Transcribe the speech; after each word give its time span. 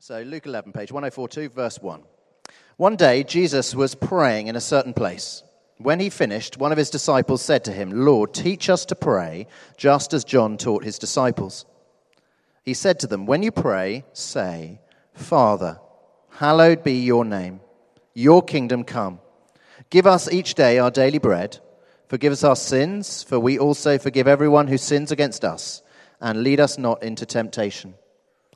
So, 0.00 0.22
Luke 0.22 0.46
11, 0.46 0.70
page 0.72 0.92
1042, 0.92 1.48
verse 1.48 1.80
1. 1.82 2.04
One 2.76 2.94
day, 2.94 3.24
Jesus 3.24 3.74
was 3.74 3.96
praying 3.96 4.46
in 4.46 4.54
a 4.54 4.60
certain 4.60 4.94
place. 4.94 5.42
When 5.78 5.98
he 5.98 6.08
finished, 6.08 6.56
one 6.56 6.70
of 6.70 6.78
his 6.78 6.88
disciples 6.88 7.42
said 7.42 7.64
to 7.64 7.72
him, 7.72 7.90
Lord, 7.90 8.32
teach 8.32 8.70
us 8.70 8.84
to 8.86 8.94
pray, 8.94 9.48
just 9.76 10.14
as 10.14 10.22
John 10.22 10.56
taught 10.56 10.84
his 10.84 11.00
disciples. 11.00 11.66
He 12.62 12.74
said 12.74 13.00
to 13.00 13.08
them, 13.08 13.26
When 13.26 13.42
you 13.42 13.50
pray, 13.50 14.04
say, 14.12 14.80
Father, 15.14 15.80
hallowed 16.30 16.84
be 16.84 17.00
your 17.00 17.24
name, 17.24 17.58
your 18.14 18.40
kingdom 18.40 18.84
come. 18.84 19.18
Give 19.90 20.06
us 20.06 20.30
each 20.30 20.54
day 20.54 20.78
our 20.78 20.92
daily 20.92 21.18
bread. 21.18 21.58
Forgive 22.06 22.32
us 22.32 22.44
our 22.44 22.56
sins, 22.56 23.24
for 23.24 23.40
we 23.40 23.58
also 23.58 23.98
forgive 23.98 24.28
everyone 24.28 24.68
who 24.68 24.78
sins 24.78 25.10
against 25.10 25.44
us. 25.44 25.82
And 26.20 26.44
lead 26.44 26.60
us 26.60 26.78
not 26.78 27.02
into 27.02 27.26
temptation 27.26 27.94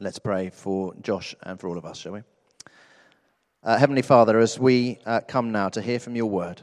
Let's 0.00 0.20
pray 0.20 0.50
for 0.50 0.94
Josh 1.02 1.34
and 1.42 1.58
for 1.58 1.68
all 1.68 1.76
of 1.76 1.84
us, 1.84 1.98
shall 1.98 2.12
we? 2.12 2.22
Uh, 3.64 3.76
Heavenly 3.76 4.02
Father, 4.02 4.38
as 4.38 4.56
we 4.56 4.98
uh, 5.04 5.22
come 5.26 5.50
now 5.50 5.68
to 5.70 5.82
hear 5.82 5.98
from 5.98 6.14
your 6.14 6.30
word, 6.30 6.62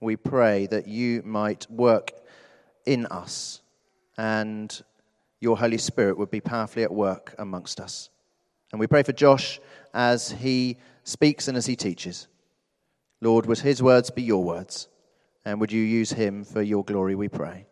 we 0.00 0.16
pray 0.16 0.66
that 0.68 0.88
you 0.88 1.22
might 1.22 1.70
work 1.70 2.12
in 2.86 3.04
us 3.06 3.60
and 4.16 4.82
your 5.38 5.58
Holy 5.58 5.76
Spirit 5.76 6.16
would 6.16 6.30
be 6.30 6.40
powerfully 6.40 6.82
at 6.82 6.90
work 6.90 7.34
amongst 7.38 7.78
us. 7.78 8.08
And 8.72 8.80
we 8.80 8.86
pray 8.86 9.02
for 9.02 9.12
Josh 9.12 9.60
as 9.92 10.30
he 10.30 10.78
speaks 11.04 11.48
and 11.48 11.58
as 11.58 11.66
he 11.66 11.76
teaches. 11.76 12.26
Lord, 13.20 13.44
would 13.44 13.58
his 13.58 13.82
words 13.82 14.08
be 14.08 14.22
your 14.22 14.42
words? 14.42 14.88
And 15.44 15.60
would 15.60 15.72
you 15.72 15.82
use 15.82 16.10
him 16.10 16.42
for 16.42 16.62
your 16.62 16.84
glory, 16.84 17.16
we 17.16 17.28
pray. 17.28 17.66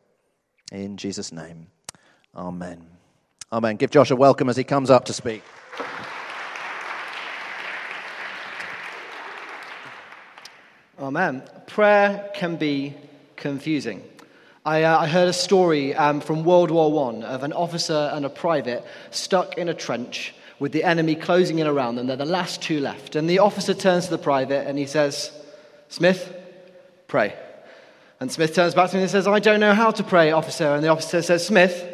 In 0.72 0.98
Jesus' 0.98 1.32
name, 1.32 1.68
amen. 2.36 2.99
Amen. 3.52 3.74
Give 3.74 3.90
Josh 3.90 4.12
a 4.12 4.16
welcome 4.16 4.48
as 4.48 4.56
he 4.56 4.62
comes 4.62 4.90
up 4.90 5.06
to 5.06 5.12
speak. 5.12 5.42
Amen. 11.00 11.42
Prayer 11.66 12.30
can 12.32 12.54
be 12.54 12.94
confusing. 13.34 14.04
I, 14.64 14.84
uh, 14.84 14.98
I 14.98 15.08
heard 15.08 15.28
a 15.28 15.32
story 15.32 15.96
um, 15.96 16.20
from 16.20 16.44
World 16.44 16.70
War 16.70 17.12
I 17.12 17.24
of 17.24 17.42
an 17.42 17.52
officer 17.52 18.12
and 18.14 18.24
a 18.24 18.28
private 18.28 18.84
stuck 19.10 19.58
in 19.58 19.68
a 19.68 19.74
trench 19.74 20.32
with 20.60 20.70
the 20.70 20.84
enemy 20.84 21.16
closing 21.16 21.58
in 21.58 21.66
around 21.66 21.96
them. 21.96 22.06
They're 22.06 22.16
the 22.16 22.24
last 22.26 22.62
two 22.62 22.78
left. 22.78 23.16
And 23.16 23.28
the 23.28 23.40
officer 23.40 23.74
turns 23.74 24.04
to 24.04 24.10
the 24.12 24.18
private 24.18 24.68
and 24.68 24.78
he 24.78 24.86
says, 24.86 25.32
Smith, 25.88 26.32
pray. 27.08 27.34
And 28.20 28.30
Smith 28.30 28.54
turns 28.54 28.74
back 28.74 28.90
to 28.90 28.96
him 28.96 29.02
and 29.02 29.10
says, 29.10 29.26
I 29.26 29.40
don't 29.40 29.58
know 29.58 29.74
how 29.74 29.90
to 29.90 30.04
pray, 30.04 30.30
officer. 30.30 30.72
And 30.72 30.84
the 30.84 30.88
officer 30.88 31.20
says, 31.20 31.44
Smith, 31.44 31.84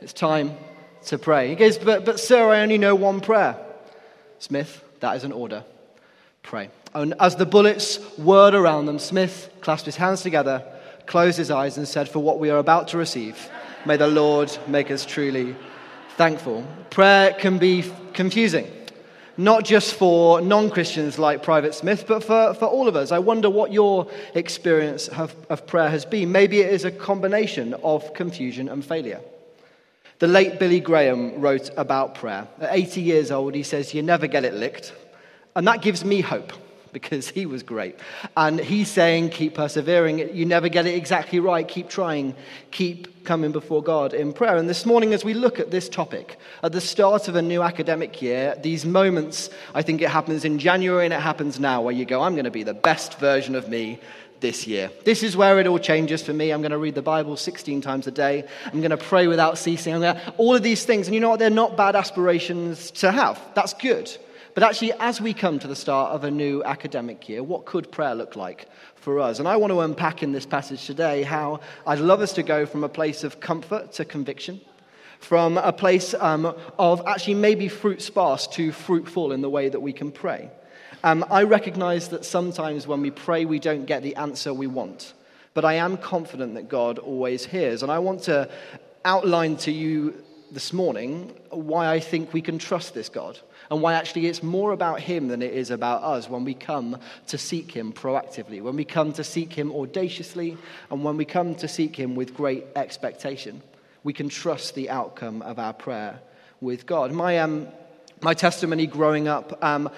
it's 0.00 0.12
time 0.12 0.56
to 1.06 1.18
pray. 1.18 1.48
He 1.48 1.54
goes, 1.54 1.78
but, 1.78 2.04
but 2.04 2.20
sir, 2.20 2.50
I 2.50 2.60
only 2.60 2.78
know 2.78 2.94
one 2.94 3.20
prayer. 3.20 3.56
Smith, 4.38 4.82
that 5.00 5.16
is 5.16 5.24
an 5.24 5.32
order. 5.32 5.64
Pray. 6.42 6.70
And 6.94 7.14
as 7.20 7.36
the 7.36 7.46
bullets 7.46 7.96
whirred 8.18 8.54
around 8.54 8.86
them, 8.86 8.98
Smith 8.98 9.50
clasped 9.60 9.86
his 9.86 9.96
hands 9.96 10.22
together, 10.22 10.64
closed 11.06 11.38
his 11.38 11.50
eyes, 11.50 11.76
and 11.76 11.86
said, 11.86 12.08
For 12.08 12.18
what 12.18 12.38
we 12.38 12.50
are 12.50 12.58
about 12.58 12.88
to 12.88 12.98
receive, 12.98 13.48
may 13.86 13.96
the 13.96 14.08
Lord 14.08 14.56
make 14.66 14.90
us 14.90 15.04
truly 15.04 15.54
thankful. 16.16 16.66
Prayer 16.90 17.32
can 17.32 17.58
be 17.58 17.84
confusing, 18.12 18.66
not 19.36 19.64
just 19.64 19.94
for 19.94 20.40
non 20.40 20.70
Christians 20.70 21.18
like 21.18 21.42
Private 21.42 21.74
Smith, 21.74 22.04
but 22.08 22.24
for, 22.24 22.54
for 22.54 22.66
all 22.66 22.88
of 22.88 22.96
us. 22.96 23.12
I 23.12 23.20
wonder 23.20 23.48
what 23.48 23.72
your 23.72 24.08
experience 24.34 25.08
of, 25.08 25.34
of 25.48 25.66
prayer 25.66 25.90
has 25.90 26.04
been. 26.04 26.32
Maybe 26.32 26.60
it 26.60 26.72
is 26.72 26.84
a 26.84 26.90
combination 26.90 27.74
of 27.74 28.12
confusion 28.14 28.68
and 28.68 28.84
failure. 28.84 29.20
The 30.20 30.28
late 30.28 30.58
Billy 30.58 30.80
Graham 30.80 31.40
wrote 31.40 31.70
about 31.78 32.14
prayer. 32.14 32.46
At 32.60 32.74
80 32.74 33.00
years 33.00 33.30
old, 33.30 33.54
he 33.54 33.62
says, 33.62 33.94
You 33.94 34.02
never 34.02 34.26
get 34.26 34.44
it 34.44 34.52
licked. 34.52 34.92
And 35.56 35.66
that 35.66 35.80
gives 35.80 36.04
me 36.04 36.20
hope 36.20 36.52
because 36.92 37.28
he 37.30 37.46
was 37.46 37.62
great. 37.62 37.98
And 38.36 38.60
he's 38.60 38.90
saying, 38.90 39.30
Keep 39.30 39.54
persevering. 39.54 40.36
You 40.36 40.44
never 40.44 40.68
get 40.68 40.84
it 40.84 40.94
exactly 40.94 41.40
right. 41.40 41.66
Keep 41.66 41.88
trying. 41.88 42.34
Keep 42.70 43.24
coming 43.24 43.50
before 43.50 43.82
God 43.82 44.12
in 44.12 44.34
prayer. 44.34 44.58
And 44.58 44.68
this 44.68 44.84
morning, 44.84 45.14
as 45.14 45.24
we 45.24 45.32
look 45.32 45.58
at 45.58 45.70
this 45.70 45.88
topic, 45.88 46.38
at 46.62 46.72
the 46.72 46.82
start 46.82 47.26
of 47.28 47.34
a 47.34 47.42
new 47.42 47.62
academic 47.62 48.20
year, 48.20 48.54
these 48.62 48.84
moments, 48.84 49.48
I 49.74 49.80
think 49.80 50.02
it 50.02 50.10
happens 50.10 50.44
in 50.44 50.58
January 50.58 51.06
and 51.06 51.14
it 51.14 51.20
happens 51.20 51.58
now, 51.58 51.80
where 51.80 51.94
you 51.94 52.04
go, 52.04 52.20
I'm 52.20 52.34
going 52.34 52.44
to 52.44 52.50
be 52.50 52.62
the 52.62 52.74
best 52.74 53.18
version 53.18 53.54
of 53.54 53.70
me 53.70 53.98
this 54.40 54.66
year. 54.66 54.90
This 55.04 55.22
is 55.22 55.36
where 55.36 55.58
it 55.60 55.66
all 55.66 55.78
changes 55.78 56.22
for 56.22 56.32
me. 56.32 56.50
I'm 56.50 56.62
going 56.62 56.70
to 56.72 56.78
read 56.78 56.94
the 56.94 57.02
Bible 57.02 57.36
16 57.36 57.80
times 57.80 58.06
a 58.06 58.10
day. 58.10 58.44
I'm 58.66 58.80
going 58.80 58.90
to 58.90 58.96
pray 58.96 59.26
without 59.26 59.58
ceasing. 59.58 59.94
I'm 59.94 60.00
going 60.00 60.16
to, 60.16 60.34
all 60.38 60.56
of 60.56 60.62
these 60.62 60.84
things. 60.84 61.06
And 61.06 61.14
you 61.14 61.20
know 61.20 61.30
what? 61.30 61.38
They're 61.38 61.50
not 61.50 61.76
bad 61.76 61.96
aspirations 61.96 62.90
to 62.92 63.12
have. 63.12 63.40
That's 63.54 63.74
good. 63.74 64.10
But 64.54 64.64
actually, 64.64 64.92
as 64.94 65.20
we 65.20 65.32
come 65.32 65.58
to 65.60 65.68
the 65.68 65.76
start 65.76 66.12
of 66.12 66.24
a 66.24 66.30
new 66.30 66.62
academic 66.64 67.28
year, 67.28 67.42
what 67.42 67.66
could 67.66 67.92
prayer 67.92 68.14
look 68.14 68.34
like 68.34 68.68
for 68.96 69.20
us? 69.20 69.38
And 69.38 69.46
I 69.46 69.56
want 69.56 69.72
to 69.72 69.80
unpack 69.80 70.22
in 70.22 70.32
this 70.32 70.46
passage 70.46 70.86
today 70.86 71.22
how 71.22 71.60
I'd 71.86 72.00
love 72.00 72.20
us 72.20 72.32
to 72.34 72.42
go 72.42 72.66
from 72.66 72.82
a 72.82 72.88
place 72.88 73.22
of 73.22 73.40
comfort 73.40 73.92
to 73.92 74.04
conviction, 74.04 74.60
from 75.20 75.56
a 75.56 75.72
place 75.72 76.14
um, 76.14 76.52
of 76.78 77.02
actually 77.06 77.34
maybe 77.34 77.68
fruit 77.68 78.02
sparse 78.02 78.46
to 78.48 78.72
fruitful 78.72 79.32
in 79.32 79.40
the 79.40 79.50
way 79.50 79.68
that 79.68 79.80
we 79.80 79.92
can 79.92 80.10
pray. 80.10 80.50
Um, 81.02 81.24
I 81.30 81.44
recognize 81.44 82.08
that 82.08 82.24
sometimes 82.24 82.86
when 82.86 83.00
we 83.00 83.10
pray, 83.10 83.46
we 83.46 83.58
don't 83.58 83.86
get 83.86 84.02
the 84.02 84.16
answer 84.16 84.52
we 84.52 84.66
want. 84.66 85.14
But 85.54 85.64
I 85.64 85.74
am 85.74 85.96
confident 85.96 86.54
that 86.54 86.68
God 86.68 86.98
always 86.98 87.44
hears. 87.46 87.82
And 87.82 87.90
I 87.90 87.98
want 87.98 88.24
to 88.24 88.50
outline 89.04 89.56
to 89.58 89.72
you 89.72 90.22
this 90.52 90.72
morning 90.72 91.34
why 91.50 91.90
I 91.90 92.00
think 92.00 92.32
we 92.32 92.42
can 92.42 92.58
trust 92.58 92.92
this 92.92 93.08
God 93.08 93.38
and 93.70 93.80
why 93.80 93.94
actually 93.94 94.26
it's 94.26 94.42
more 94.42 94.72
about 94.72 95.00
Him 95.00 95.28
than 95.28 95.42
it 95.42 95.54
is 95.54 95.70
about 95.70 96.02
us 96.02 96.28
when 96.28 96.44
we 96.44 96.54
come 96.54 96.98
to 97.28 97.38
seek 97.38 97.70
Him 97.72 97.92
proactively, 97.92 98.60
when 98.60 98.76
we 98.76 98.84
come 98.84 99.12
to 99.14 99.24
seek 99.24 99.52
Him 99.52 99.72
audaciously, 99.72 100.58
and 100.90 101.04
when 101.04 101.16
we 101.16 101.24
come 101.24 101.54
to 101.56 101.68
seek 101.68 101.96
Him 101.96 102.14
with 102.14 102.34
great 102.34 102.64
expectation. 102.76 103.62
We 104.02 104.12
can 104.12 104.28
trust 104.28 104.74
the 104.74 104.90
outcome 104.90 105.42
of 105.42 105.58
our 105.58 105.72
prayer 105.72 106.20
with 106.60 106.84
God. 106.84 107.12
My, 107.12 107.38
um, 107.38 107.68
my 108.22 108.34
testimony 108.34 108.86
growing 108.86 109.28
up, 109.28 109.62
um, 109.62 109.88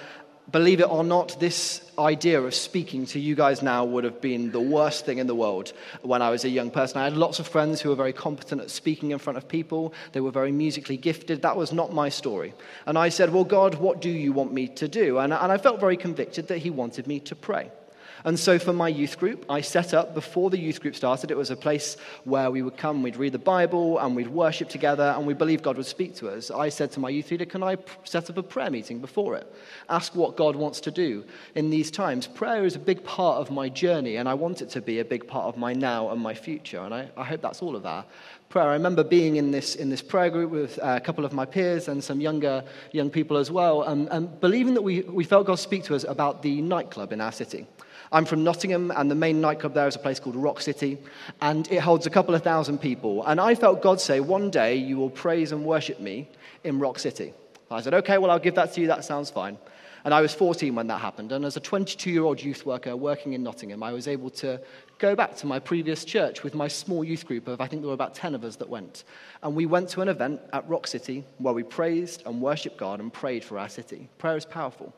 believe 0.51 0.79
it 0.79 0.89
or 0.89 1.03
not, 1.03 1.39
this 1.39 1.81
idea 1.97 2.41
of 2.41 2.53
speaking 2.53 3.05
to 3.07 3.19
you 3.19 3.35
guys 3.35 3.61
now 3.61 3.85
would 3.85 4.03
have 4.03 4.19
been 4.19 4.51
the 4.51 4.59
worst 4.59 5.05
thing 5.05 5.19
in 5.19 5.27
the 5.27 5.35
world 5.35 5.73
when 6.01 6.21
I 6.21 6.29
was 6.29 6.43
a 6.43 6.49
young 6.49 6.71
person. 6.71 6.97
I 6.97 7.05
had 7.05 7.17
lots 7.17 7.39
of 7.39 7.47
friends 7.47 7.81
who 7.81 7.89
were 7.89 7.95
very 7.95 8.13
competent 8.13 8.61
at 8.61 8.69
speaking 8.69 9.11
in 9.11 9.19
front 9.19 9.37
of 9.37 9.47
people, 9.47 9.93
they 10.11 10.21
were 10.21 10.31
very 10.31 10.51
musically 10.51 10.97
gifted. 10.97 11.41
That 11.41 11.55
was 11.55 11.71
not 11.71 11.93
my 11.93 12.09
story. 12.09 12.53
And 12.85 12.97
I 12.97 13.09
said, 13.09 13.31
Well, 13.31 13.45
God, 13.45 13.75
what 13.75 14.01
do 14.01 14.09
you 14.09 14.33
want 14.33 14.53
me 14.53 14.67
to 14.69 14.87
do? 14.87 15.19
And, 15.19 15.33
and 15.33 15.51
I 15.51 15.57
felt 15.57 15.79
very 15.79 15.97
convicted 15.97 16.47
that 16.47 16.59
He 16.59 16.69
wanted 16.69 17.07
me 17.07 17.19
to 17.21 17.35
pray. 17.35 17.71
And 18.25 18.39
so 18.39 18.57
for 18.57 18.71
my 18.71 18.87
youth 18.87 19.19
group, 19.19 19.45
I 19.49 19.61
set 19.61 19.93
up 19.93 20.13
before 20.13 20.49
the 20.49 20.59
youth 20.59 20.79
group 20.79 20.95
started, 20.95 21.29
it 21.29 21.37
was 21.37 21.51
a 21.51 21.55
place 21.55 21.97
where 22.23 22.49
we 22.49 22.61
would 22.61 22.77
come, 22.77 23.03
we'd 23.03 23.17
read 23.17 23.33
the 23.33 23.39
Bible, 23.39 23.99
and 23.99 24.15
we'd 24.15 24.29
worship 24.29 24.69
together, 24.69 25.13
and 25.17 25.27
we 25.27 25.33
believed 25.33 25.63
God 25.63 25.77
would 25.77 25.85
speak 25.85 26.15
to 26.15 26.29
us. 26.29 26.49
I 26.49 26.69
said 26.69 26.91
to 26.93 26.99
my 26.99 27.09
youth 27.09 27.29
leader, 27.31 27.45
Can 27.45 27.63
I 27.63 27.77
set 28.03 28.29
up 28.29 28.37
a 28.37 28.43
prayer 28.43 28.69
meeting 28.69 28.99
before 28.99 29.35
it? 29.35 29.51
Ask 29.89 30.15
what 30.15 30.37
God 30.37 30.55
wants 30.55 30.79
to 30.81 30.91
do 30.91 31.25
in 31.55 31.69
these 31.69 31.91
times. 31.91 32.27
Prayer 32.27 32.63
is 32.63 32.75
a 32.75 32.79
big 32.79 33.03
part 33.03 33.39
of 33.39 33.51
my 33.51 33.67
journey, 33.67 34.15
and 34.15 34.29
I 34.29 34.33
want 34.35 34.61
it 34.61 34.69
to 34.71 34.81
be 34.81 34.99
a 34.99 35.05
big 35.05 35.27
part 35.27 35.45
of 35.45 35.57
my 35.57 35.73
now 35.73 36.09
and 36.09 36.21
my 36.21 36.33
future. 36.33 36.79
And 36.79 36.93
I, 36.93 37.09
I 37.17 37.23
hope 37.25 37.41
that's 37.41 37.61
all 37.61 37.75
of 37.75 37.83
that 37.83 38.07
prayer. 38.53 38.69
I 38.69 38.73
remember 38.73 39.03
being 39.03 39.37
in 39.37 39.49
this, 39.49 39.73
in 39.73 39.89
this 39.89 40.03
prayer 40.03 40.29
group 40.29 40.51
with 40.51 40.77
uh, 40.77 40.93
a 40.97 41.01
couple 41.01 41.25
of 41.25 41.33
my 41.33 41.43
peers 41.43 41.87
and 41.87 42.03
some 42.03 42.21
younger 42.21 42.63
young 42.91 43.09
people 43.09 43.37
as 43.37 43.49
well, 43.49 43.81
and, 43.81 44.07
and 44.09 44.39
believing 44.39 44.75
that 44.75 44.83
we, 44.83 45.01
we 45.01 45.23
felt 45.23 45.47
God 45.47 45.57
speak 45.57 45.83
to 45.85 45.95
us 45.95 46.05
about 46.07 46.43
the 46.43 46.61
nightclub 46.61 47.11
in 47.11 47.19
our 47.19 47.31
city. 47.31 47.65
I'm 48.13 48.25
from 48.25 48.43
Nottingham, 48.43 48.91
and 48.95 49.09
the 49.09 49.15
main 49.15 49.41
nightclub 49.41 49.73
there 49.73 49.87
is 49.87 49.95
a 49.95 49.99
place 49.99 50.19
called 50.19 50.35
Rock 50.35 50.61
City, 50.61 50.99
and 51.41 51.69
it 51.71 51.79
holds 51.79 52.05
a 52.05 52.11
couple 52.11 52.35
of 52.35 52.43
thousand 52.43 52.77
people. 52.77 53.25
And 53.25 53.41
I 53.41 53.55
felt 53.55 53.81
God 53.81 53.99
say, 53.99 54.19
One 54.19 54.51
day 54.51 54.75
you 54.75 54.97
will 54.97 55.09
praise 55.09 55.51
and 55.51 55.65
worship 55.65 55.99
me 55.99 56.29
in 56.63 56.77
Rock 56.77 56.99
City. 56.99 57.33
I 57.71 57.81
said, 57.81 57.95
Okay, 57.95 58.19
well, 58.19 58.29
I'll 58.29 58.37
give 58.37 58.53
that 58.53 58.71
to 58.73 58.81
you. 58.81 58.85
That 58.85 59.03
sounds 59.03 59.31
fine. 59.31 59.57
And 60.05 60.13
I 60.13 60.21
was 60.21 60.31
14 60.31 60.75
when 60.75 60.85
that 60.87 61.01
happened. 61.01 61.31
And 61.31 61.43
as 61.43 61.57
a 61.57 61.59
22 61.59 62.11
year 62.11 62.23
old 62.23 62.39
youth 62.39 62.67
worker 62.67 62.95
working 62.95 63.33
in 63.33 63.41
Nottingham, 63.41 63.81
I 63.81 63.93
was 63.93 64.07
able 64.07 64.29
to 64.31 64.61
go 64.99 65.15
back 65.15 65.35
to 65.37 65.47
my 65.47 65.57
previous 65.57 66.05
church 66.05 66.43
with 66.43 66.53
my 66.53 66.67
small 66.67 67.03
youth 67.03 67.25
group 67.25 67.47
of, 67.47 67.61
I 67.61 67.67
think 67.67 67.81
there 67.81 67.87
were 67.87 67.95
about 67.95 68.13
10 68.13 68.35
of 68.35 68.43
us 68.43 68.57
that 68.57 68.69
went. 68.69 69.05
And 69.41 69.55
we 69.55 69.65
went 69.65 69.89
to 69.89 70.01
an 70.01 70.09
event 70.09 70.39
at 70.51 70.69
Rock 70.69 70.85
City 70.85 71.23
where 71.39 71.53
we 71.53 71.63
praised 71.63 72.21
and 72.27 72.41
worshiped 72.41 72.77
God 72.77 72.99
and 72.99 73.11
prayed 73.11 73.43
for 73.43 73.57
our 73.57 73.69
city. 73.69 74.07
Prayer 74.19 74.37
is 74.37 74.45
powerful. 74.45 74.93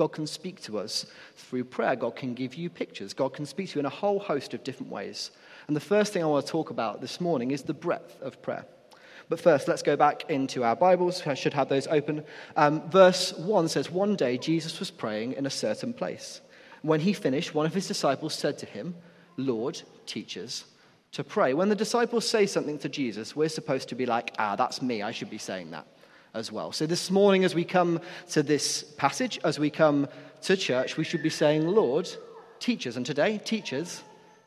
God 0.00 0.12
can 0.12 0.26
speak 0.26 0.62
to 0.62 0.78
us 0.78 1.04
through 1.36 1.64
prayer. 1.64 1.94
God 1.94 2.16
can 2.16 2.32
give 2.32 2.54
you 2.54 2.70
pictures. 2.70 3.12
God 3.12 3.34
can 3.34 3.44
speak 3.44 3.68
to 3.68 3.74
you 3.74 3.80
in 3.80 3.84
a 3.84 3.90
whole 3.90 4.18
host 4.18 4.54
of 4.54 4.64
different 4.64 4.90
ways. 4.90 5.30
And 5.66 5.76
the 5.76 5.80
first 5.80 6.14
thing 6.14 6.22
I 6.22 6.26
want 6.26 6.46
to 6.46 6.50
talk 6.50 6.70
about 6.70 7.02
this 7.02 7.20
morning 7.20 7.50
is 7.50 7.64
the 7.64 7.74
breadth 7.74 8.18
of 8.22 8.40
prayer. 8.40 8.64
But 9.28 9.40
first, 9.40 9.68
let's 9.68 9.82
go 9.82 9.96
back 9.96 10.30
into 10.30 10.64
our 10.64 10.74
Bibles. 10.74 11.26
I 11.26 11.34
should 11.34 11.52
have 11.52 11.68
those 11.68 11.86
open. 11.86 12.24
Um, 12.56 12.88
verse 12.88 13.34
1 13.34 13.68
says, 13.68 13.90
One 13.90 14.16
day 14.16 14.38
Jesus 14.38 14.80
was 14.80 14.90
praying 14.90 15.34
in 15.34 15.44
a 15.44 15.50
certain 15.50 15.92
place. 15.92 16.40
When 16.80 17.00
he 17.00 17.12
finished, 17.12 17.54
one 17.54 17.66
of 17.66 17.74
his 17.74 17.86
disciples 17.86 18.32
said 18.32 18.56
to 18.60 18.64
him, 18.64 18.94
Lord, 19.36 19.82
teach 20.06 20.38
us 20.38 20.64
to 21.12 21.22
pray. 21.22 21.52
When 21.52 21.68
the 21.68 21.74
disciples 21.74 22.26
say 22.26 22.46
something 22.46 22.78
to 22.78 22.88
Jesus, 22.88 23.36
we're 23.36 23.50
supposed 23.50 23.90
to 23.90 23.94
be 23.94 24.06
like, 24.06 24.32
ah, 24.38 24.56
that's 24.56 24.80
me. 24.80 25.02
I 25.02 25.10
should 25.10 25.28
be 25.28 25.36
saying 25.36 25.72
that 25.72 25.86
as 26.34 26.52
well. 26.52 26.72
So 26.72 26.86
this 26.86 27.10
morning, 27.10 27.44
as 27.44 27.54
we 27.54 27.64
come 27.64 28.00
to 28.30 28.42
this 28.42 28.82
passage, 28.96 29.38
as 29.44 29.58
we 29.58 29.70
come 29.70 30.08
to 30.42 30.56
church, 30.56 30.96
we 30.96 31.04
should 31.04 31.22
be 31.22 31.30
saying, 31.30 31.66
Lord, 31.66 32.08
teach 32.58 32.86
us. 32.86 32.96
And 32.96 33.04
today, 33.04 33.40
teach 33.44 33.72
us 33.72 34.02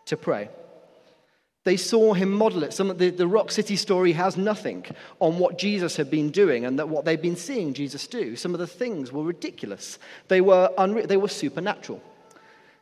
to 0.06 0.18
pray. 0.18 0.50
They 1.66 1.78
saw 1.78 2.14
him 2.14 2.32
model 2.32 2.64
it. 2.64 2.74
Some 2.74 2.90
of 2.90 2.98
the, 2.98 3.10
the 3.10 3.28
Rock 3.28 3.50
City 3.50 3.78
story 3.78 4.12
has 4.14 4.36
nothing 4.36 4.86
on 5.20 5.40
what 5.40 5.58
Jesus 5.58 5.96
had 5.96 6.12
been 6.12 6.30
doing 6.30 6.66
and 6.66 6.78
that 6.78 6.90
what 6.90 7.06
they'd 7.06 7.22
been 7.22 7.38
seeing 7.38 7.74
Jesus 7.74 8.06
do. 8.06 8.36
Some 8.36 8.54
of 8.54 8.60
the 8.60 8.68
things 8.68 9.12
were 9.14 9.24
ridiculous. 9.24 9.98
They 10.28 10.42
were, 10.42 10.72
unre- 10.78 11.08
they 11.08 11.16
were 11.16 11.30
supernatural. 11.30 12.02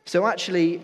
So 0.04 0.26
actually, 0.26 0.82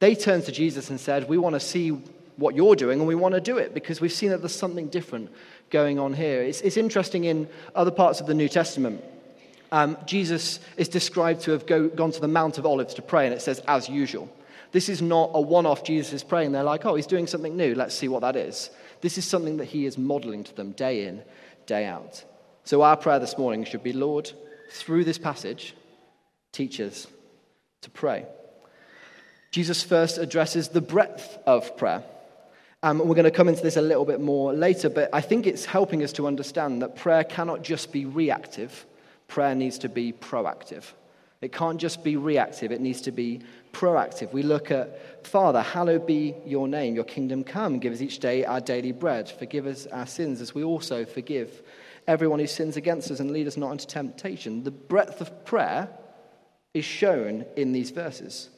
they 0.00 0.16
turned 0.16 0.44
to 0.44 0.52
Jesus 0.52 0.90
and 0.90 0.98
said, 0.98 1.28
We 1.28 1.38
want 1.38 1.54
to 1.54 1.60
see 1.60 1.96
what 2.36 2.56
you're 2.56 2.74
doing 2.74 2.98
and 2.98 3.06
we 3.06 3.14
want 3.14 3.34
to 3.34 3.40
do 3.40 3.58
it 3.58 3.74
because 3.74 4.00
we've 4.00 4.12
seen 4.12 4.30
that 4.30 4.38
there's 4.38 4.54
something 4.54 4.88
different 4.88 5.30
going 5.72 5.98
on 5.98 6.12
here. 6.12 6.42
It's, 6.42 6.60
it's 6.60 6.76
interesting 6.76 7.24
in 7.24 7.48
other 7.74 7.90
parts 7.90 8.20
of 8.20 8.28
the 8.28 8.34
New 8.34 8.48
Testament. 8.48 9.02
Um, 9.72 9.96
Jesus 10.06 10.60
is 10.76 10.88
described 10.88 11.40
to 11.42 11.50
have 11.52 11.66
go, 11.66 11.88
gone 11.88 12.12
to 12.12 12.20
the 12.20 12.28
Mount 12.28 12.58
of 12.58 12.66
Olives 12.66 12.94
to 12.94 13.02
pray, 13.02 13.24
and 13.24 13.34
it 13.34 13.42
says, 13.42 13.60
as 13.66 13.88
usual. 13.88 14.28
This 14.70 14.88
is 14.88 15.02
not 15.02 15.30
a 15.34 15.40
one 15.40 15.66
off 15.66 15.82
Jesus 15.82 16.12
is 16.12 16.22
praying. 16.22 16.52
They're 16.52 16.62
like, 16.62 16.84
oh, 16.84 16.94
he's 16.94 17.06
doing 17.06 17.26
something 17.26 17.56
new. 17.56 17.74
Let's 17.74 17.94
see 17.94 18.08
what 18.08 18.20
that 18.20 18.36
is. 18.36 18.70
This 19.00 19.18
is 19.18 19.24
something 19.24 19.56
that 19.56 19.64
he 19.64 19.86
is 19.86 19.98
modeling 19.98 20.44
to 20.44 20.54
them 20.54 20.72
day 20.72 21.06
in, 21.06 21.22
day 21.66 21.86
out. 21.86 22.22
So 22.64 22.82
our 22.82 22.96
prayer 22.96 23.18
this 23.18 23.36
morning 23.36 23.64
should 23.64 23.82
be, 23.82 23.92
Lord, 23.92 24.30
through 24.70 25.04
this 25.04 25.18
passage, 25.18 25.74
teach 26.52 26.80
us 26.80 27.06
to 27.80 27.90
pray. 27.90 28.26
Jesus 29.50 29.82
first 29.82 30.18
addresses 30.18 30.68
the 30.68 30.80
breadth 30.80 31.38
of 31.46 31.76
prayer. 31.76 32.04
Um, 32.84 32.98
we're 32.98 33.14
going 33.14 33.24
to 33.24 33.30
come 33.30 33.48
into 33.48 33.62
this 33.62 33.76
a 33.76 33.82
little 33.82 34.04
bit 34.04 34.20
more 34.20 34.52
later, 34.52 34.88
but 34.88 35.08
I 35.12 35.20
think 35.20 35.46
it's 35.46 35.64
helping 35.64 36.02
us 36.02 36.12
to 36.14 36.26
understand 36.26 36.82
that 36.82 36.96
prayer 36.96 37.22
cannot 37.22 37.62
just 37.62 37.92
be 37.92 38.06
reactive, 38.06 38.86
prayer 39.28 39.54
needs 39.54 39.78
to 39.78 39.88
be 39.88 40.12
proactive. 40.12 40.84
It 41.40 41.52
can't 41.52 41.80
just 41.80 42.02
be 42.02 42.16
reactive, 42.16 42.72
it 42.72 42.80
needs 42.80 43.00
to 43.02 43.12
be 43.12 43.40
proactive. 43.72 44.32
We 44.32 44.42
look 44.42 44.72
at, 44.72 45.24
Father, 45.24 45.62
hallowed 45.62 46.08
be 46.08 46.34
your 46.44 46.66
name, 46.66 46.96
your 46.96 47.04
kingdom 47.04 47.44
come, 47.44 47.78
give 47.78 47.92
us 47.92 48.00
each 48.00 48.18
day 48.18 48.44
our 48.44 48.60
daily 48.60 48.92
bread, 48.92 49.30
forgive 49.30 49.66
us 49.66 49.86
our 49.86 50.06
sins 50.06 50.40
as 50.40 50.52
we 50.52 50.64
also 50.64 51.04
forgive 51.04 51.62
everyone 52.08 52.40
who 52.40 52.48
sins 52.48 52.76
against 52.76 53.12
us 53.12 53.20
and 53.20 53.30
lead 53.30 53.46
us 53.46 53.56
not 53.56 53.70
into 53.70 53.86
temptation. 53.86 54.64
The 54.64 54.72
breadth 54.72 55.20
of 55.20 55.44
prayer 55.44 55.88
is 56.74 56.84
shown 56.84 57.44
in 57.56 57.70
these 57.70 57.90
verses. 57.90 58.50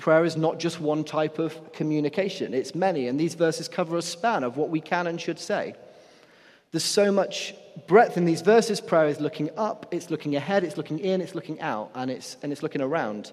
Prayer 0.00 0.24
is 0.24 0.34
not 0.34 0.58
just 0.58 0.80
one 0.80 1.04
type 1.04 1.38
of 1.38 1.72
communication, 1.74 2.54
it's 2.54 2.74
many, 2.74 3.06
and 3.06 3.20
these 3.20 3.34
verses 3.34 3.68
cover 3.68 3.98
a 3.98 4.02
span 4.02 4.42
of 4.42 4.56
what 4.56 4.70
we 4.70 4.80
can 4.80 5.06
and 5.06 5.20
should 5.20 5.38
say. 5.38 5.74
There's 6.72 6.84
so 6.84 7.12
much 7.12 7.54
breadth 7.86 8.16
in 8.16 8.24
these 8.24 8.40
verses. 8.40 8.80
Prayer 8.80 9.08
is 9.08 9.20
looking 9.20 9.50
up, 9.58 9.86
it's 9.90 10.10
looking 10.10 10.36
ahead, 10.36 10.64
it's 10.64 10.78
looking 10.78 11.00
in, 11.00 11.20
it's 11.20 11.34
looking 11.34 11.60
out, 11.60 11.90
and 11.94 12.10
it's, 12.10 12.38
and 12.42 12.50
it's 12.50 12.62
looking 12.62 12.80
around. 12.80 13.32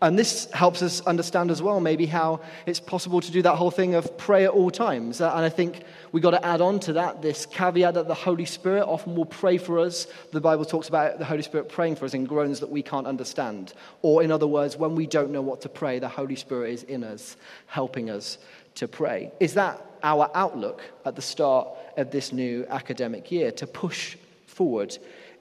And 0.00 0.16
this 0.16 0.48
helps 0.52 0.80
us 0.82 1.00
understand 1.02 1.50
as 1.50 1.60
well, 1.60 1.80
maybe, 1.80 2.06
how 2.06 2.40
it's 2.66 2.78
possible 2.78 3.20
to 3.20 3.32
do 3.32 3.42
that 3.42 3.56
whole 3.56 3.72
thing 3.72 3.96
of 3.96 4.16
pray 4.16 4.44
at 4.44 4.50
all 4.50 4.70
times. 4.70 5.20
And 5.20 5.30
I 5.30 5.48
think 5.48 5.82
we've 6.12 6.22
got 6.22 6.30
to 6.30 6.46
add 6.46 6.60
on 6.60 6.78
to 6.80 6.92
that 6.94 7.20
this 7.20 7.46
caveat 7.46 7.94
that 7.94 8.06
the 8.06 8.14
Holy 8.14 8.44
Spirit 8.44 8.84
often 8.84 9.16
will 9.16 9.26
pray 9.26 9.58
for 9.58 9.80
us. 9.80 10.06
The 10.30 10.40
Bible 10.40 10.64
talks 10.64 10.88
about 10.88 11.18
the 11.18 11.24
Holy 11.24 11.42
Spirit 11.42 11.68
praying 11.68 11.96
for 11.96 12.04
us 12.04 12.14
in 12.14 12.26
groans 12.26 12.60
that 12.60 12.70
we 12.70 12.80
can't 12.80 13.08
understand. 13.08 13.72
Or, 14.02 14.22
in 14.22 14.30
other 14.30 14.46
words, 14.46 14.76
when 14.76 14.94
we 14.94 15.06
don't 15.06 15.32
know 15.32 15.42
what 15.42 15.62
to 15.62 15.68
pray, 15.68 15.98
the 15.98 16.08
Holy 16.08 16.36
Spirit 16.36 16.74
is 16.74 16.82
in 16.84 17.02
us, 17.02 17.36
helping 17.66 18.08
us 18.08 18.38
to 18.76 18.86
pray. 18.86 19.32
Is 19.40 19.54
that 19.54 19.84
our 20.04 20.30
outlook 20.32 20.80
at 21.04 21.16
the 21.16 21.22
start 21.22 21.66
of 21.96 22.12
this 22.12 22.32
new 22.32 22.64
academic 22.70 23.32
year 23.32 23.50
to 23.50 23.66
push 23.66 24.16
forward 24.46 24.96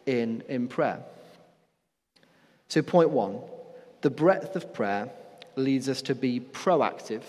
in, 0.07 0.41
in 0.49 0.67
prayer? 0.67 1.03
So, 2.69 2.81
point 2.81 3.11
one 3.11 3.39
the 4.01 4.09
breadth 4.09 4.55
of 4.55 4.73
prayer 4.73 5.09
leads 5.55 5.89
us 5.89 6.01
to 6.03 6.15
be 6.15 6.39
proactive, 6.39 7.23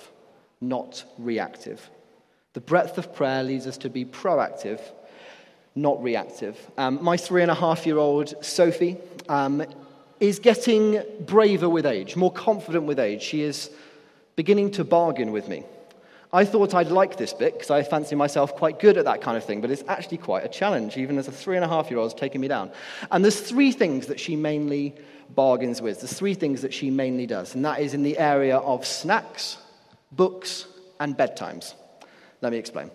not 0.60 1.04
reactive. 1.18 1.90
The 2.52 2.60
breadth 2.60 2.98
of 2.98 3.14
prayer 3.14 3.42
leads 3.42 3.66
us 3.66 3.78
to 3.78 3.90
be 3.90 4.04
proactive, 4.04 4.80
not 5.74 6.02
reactive. 6.02 6.58
Um, 6.76 7.02
my 7.02 7.16
three 7.16 7.42
and 7.42 7.50
a 7.50 7.54
half 7.54 7.86
year 7.86 7.98
old 7.98 8.34
Sophie 8.44 8.96
um, 9.28 9.64
is 10.20 10.38
getting 10.38 11.02
braver 11.20 11.68
with 11.68 11.86
age, 11.86 12.16
more 12.16 12.32
confident 12.32 12.84
with 12.84 12.98
age. 12.98 13.22
She 13.22 13.42
is 13.42 13.70
beginning 14.36 14.72
to 14.72 14.84
bargain 14.84 15.32
with 15.32 15.48
me. 15.48 15.64
I 16.32 16.44
thought 16.44 16.75
I'd 16.75 16.88
like 16.88 17.16
this 17.16 17.32
bit 17.32 17.54
because 17.54 17.70
I 17.70 17.82
fancy 17.82 18.14
myself 18.14 18.54
quite 18.54 18.78
good 18.78 18.98
at 18.98 19.06
that 19.06 19.22
kind 19.22 19.36
of 19.36 19.44
thing, 19.44 19.62
but 19.62 19.70
it's 19.70 19.82
actually 19.88 20.19
quite 20.19 20.44
a 20.44 20.48
challenge, 20.48 20.96
even 20.98 21.16
as 21.16 21.26
a 21.26 21.32
three 21.32 21.56
and 21.56 21.64
a 21.64 21.69
half 21.69 21.90
year 21.90 21.98
old 21.98 22.16
taking 22.19 22.40
me 22.40 22.48
down. 22.48 22.70
And 23.10 23.25
there's 23.25 23.40
three 23.40 23.72
things 23.72 24.06
that 24.06 24.20
she 24.20 24.36
mainly 24.36 24.94
bargains 25.30 25.80
with. 25.80 26.00
There's 26.00 26.12
three 26.12 26.35
things 26.35 26.62
that 26.62 26.75
she 26.75 26.90
mainly 26.90 27.26
does, 27.26 27.54
and 27.54 27.64
that 27.64 27.80
is 27.80 27.94
in 27.94 28.02
the 28.02 28.18
area 28.18 28.58
of 28.58 28.87
snacks, 28.87 29.56
books, 30.12 30.66
and 31.00 31.16
bedtimes. 31.16 31.75
Let 32.42 32.52
me 32.52 32.58
explain. 32.58 32.90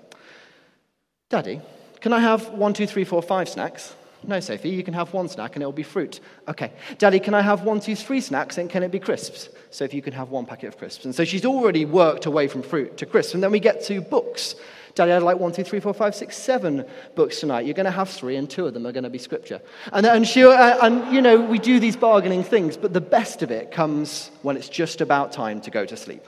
Daddy, 1.30 1.60
can 2.02 2.14
I 2.14 2.20
have 2.20 2.50
one, 2.50 2.74
two, 2.74 2.86
three, 2.86 3.04
four, 3.04 3.22
five 3.24 3.50
snacks? 3.50 3.96
No, 4.26 4.40
Sophie, 4.40 4.70
you 4.70 4.84
can 4.84 4.94
have 4.94 5.14
one 5.14 5.28
snack 5.28 5.56
and 5.56 5.64
it'll 5.64 5.72
be 5.72 5.84
fruit. 5.84 6.20
Okay. 6.48 6.72
Daddy, 6.98 7.20
can 7.20 7.34
I 7.34 7.42
have 7.42 7.64
one, 7.64 7.80
two, 7.80 7.96
three 7.96 8.22
snacks 8.22 8.58
and 8.58 8.70
can 8.70 8.84
it 8.84 8.92
be 8.92 9.00
crisps? 9.00 9.50
Sophie, 9.70 9.98
you 9.98 10.02
can 10.02 10.14
have 10.14 10.30
one 10.30 10.46
packet 10.46 10.68
of 10.68 10.78
crisps. 10.78 11.06
And 11.06 11.14
so 11.14 11.26
she's 11.26 11.46
already 11.46 11.86
worked 11.86 12.26
away 12.26 12.48
from 12.48 12.62
fruit 12.62 12.98
to 12.98 13.06
crisps. 13.06 13.34
And 13.34 13.44
then 13.44 13.52
we 13.52 13.60
get 13.60 13.84
to 13.86 14.02
books. 14.02 14.56
Daddy, 14.96 15.12
I'd 15.12 15.24
like 15.24 15.40
one, 15.40 15.52
two, 15.52 15.64
three, 15.64 15.80
four, 15.80 15.94
five, 15.94 16.14
six, 16.14 16.38
seven 16.38 16.86
books 17.16 17.40
tonight. 17.40 17.66
You're 17.66 17.74
going 17.74 17.86
to 17.86 17.92
have 17.92 18.10
three, 18.10 18.36
and 18.36 18.48
two 18.48 18.68
of 18.68 18.76
them 18.76 18.86
are 18.86 18.92
going 18.92 19.06
to 19.06 19.10
be 19.10 19.18
scripture. 19.18 19.60
And, 19.92 20.06
and, 20.06 20.28
she, 20.28 20.44
uh, 20.44 20.86
and, 20.86 21.12
you 21.14 21.20
know, 21.20 21.42
we 21.42 21.58
do 21.58 21.80
these 21.80 21.96
bargaining 21.96 22.44
things, 22.44 22.78
but 22.78 22.94
the 22.94 23.02
best 23.02 23.42
of 23.42 23.50
it 23.50 23.72
comes 23.72 24.30
when 24.44 24.56
it's 24.56 24.70
just 24.70 25.02
about 25.02 25.32
time 25.32 25.62
to 25.62 25.72
go 25.72 25.84
to 25.84 25.98
sleep. 25.98 26.24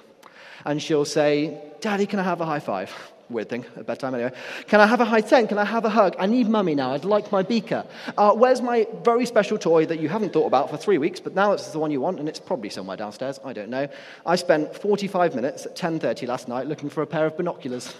And 0.66 0.82
she'll 0.82 1.06
say, 1.06 1.62
Daddy, 1.80 2.08
can 2.08 2.18
I 2.18 2.24
have 2.24 2.42
a 2.42 2.46
high 2.46 2.60
five? 2.60 2.92
Weird 3.28 3.50
thing 3.50 3.66
at 3.76 3.88
bedtime, 3.88 4.14
anyway. 4.14 4.32
Can 4.68 4.80
I 4.80 4.86
have 4.86 5.02
a 5.02 5.06
high 5.06 5.22
ten? 5.22 5.48
Can 5.48 5.58
I 5.58 5.66
have 5.66 5.84
a 5.84 5.90
hug? 5.90 6.16
I 6.20 6.28
need 6.28 6.48
mummy 6.48 6.76
now. 6.76 6.94
I'd 6.94 7.06
like 7.06 7.32
my 7.32 7.42
beaker. 7.42 7.84
Uh, 8.16 8.34
where's 8.34 8.62
my 8.62 8.86
very 9.04 9.26
special 9.26 9.58
toy 9.58 9.86
that 9.88 10.00
you 10.00 10.10
haven't 10.10 10.32
thought 10.32 10.46
about 10.46 10.70
for 10.70 10.78
three 10.78 11.00
weeks, 11.00 11.20
but 11.20 11.34
now 11.34 11.52
it's 11.52 11.70
the 11.72 11.80
one 11.80 11.90
you 11.90 12.00
want, 12.00 12.20
and 12.20 12.30
it's 12.30 12.40
probably 12.40 12.70
somewhere 12.70 12.98
downstairs. 12.98 13.40
I 13.44 13.52
don't 13.52 13.70
know. 13.70 13.88
I 14.28 14.36
spent 14.36 14.76
45 14.76 15.34
minutes 15.34 15.66
at 15.66 15.76
10:30 15.76 16.28
last 16.28 16.48
night 16.48 16.68
looking 16.68 16.90
for 16.90 17.02
a 17.02 17.08
pair 17.08 17.26
of 17.26 17.36
binoculars. 17.36 17.96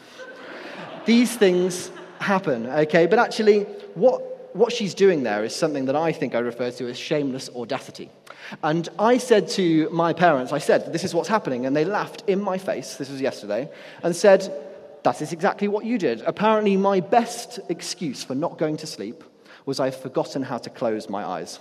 These 1.06 1.36
things 1.38 1.90
happen, 2.20 2.68
okay? 2.68 3.08
But 3.08 3.20
actually, 3.20 3.64
what, 3.96 4.56
what 4.56 4.72
she's 4.72 4.94
doing 4.94 5.24
there 5.24 5.44
is 5.44 5.56
something 5.56 5.86
that 5.86 5.96
I 5.96 6.12
think 6.12 6.36
I 6.36 6.40
refer 6.40 6.72
to 6.72 6.88
as 6.88 6.98
shameless 6.98 7.50
audacity. 7.56 8.10
And 8.64 8.88
I 9.00 9.18
said 9.18 9.48
to 9.50 9.90
my 9.90 10.14
parents, 10.14 10.52
I 10.52 10.60
said, 10.60 10.94
this 10.94 11.04
is 11.04 11.14
what's 11.14 11.30
happening. 11.30 11.66
And 11.66 11.76
they 11.76 11.86
laughed 11.86 12.24
in 12.28 12.40
my 12.40 12.58
face, 12.58 12.96
this 12.96 13.10
was 13.10 13.22
yesterday, 13.22 13.70
and 14.04 14.16
said, 14.16 14.52
that 15.06 15.22
is 15.22 15.32
exactly 15.32 15.68
what 15.68 15.86
you 15.86 16.00
did. 16.00 16.22
Apparently, 16.22 16.76
my 16.76 17.00
best 17.00 17.60
excuse 17.70 18.24
for 18.24 18.34
not 18.34 18.58
going 18.58 18.76
to 18.78 18.88
sleep 18.88 19.24
was 19.64 19.80
I've 19.80 19.96
forgotten 19.96 20.42
how 20.42 20.58
to 20.58 20.70
close 20.72 21.10
my 21.10 21.24
eyes. 21.24 21.60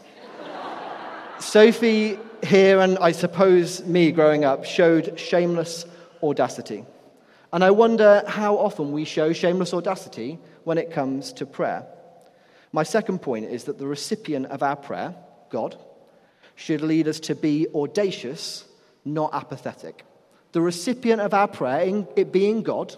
Sophie 1.39 2.19
here, 2.43 2.81
and 2.81 2.97
I 2.99 3.13
suppose 3.13 3.85
me 3.85 4.13
growing 4.13 4.47
up, 4.47 4.65
showed 4.65 5.21
shameless 5.21 5.85
audacity. 6.23 6.87
And 7.53 7.63
I 7.63 7.71
wonder 7.71 8.23
how 8.27 8.57
often 8.57 8.93
we 8.93 9.05
show 9.05 9.35
shameless 9.35 9.75
audacity 9.75 10.39
when 10.65 10.79
it 10.79 10.91
comes 10.91 11.31
to 11.35 11.45
prayer. 11.45 11.85
My 12.73 12.83
second 12.83 13.19
point 13.21 13.45
is 13.45 13.65
that 13.65 13.79
the 13.79 13.87
recipient 13.87 14.47
of 14.47 14.63
our 14.63 14.77
prayer, 14.77 15.15
God, 15.51 15.77
should 16.55 16.81
lead 16.81 17.09
us 17.09 17.21
to 17.21 17.35
be 17.35 17.67
audacious, 17.75 18.65
not 19.05 19.35
apathetic. 19.35 20.03
The 20.53 20.63
recipient 20.63 21.21
of 21.21 21.35
our 21.35 21.49
prayer, 21.49 22.07
it 22.17 22.33
being 22.33 22.63
God, 22.63 22.97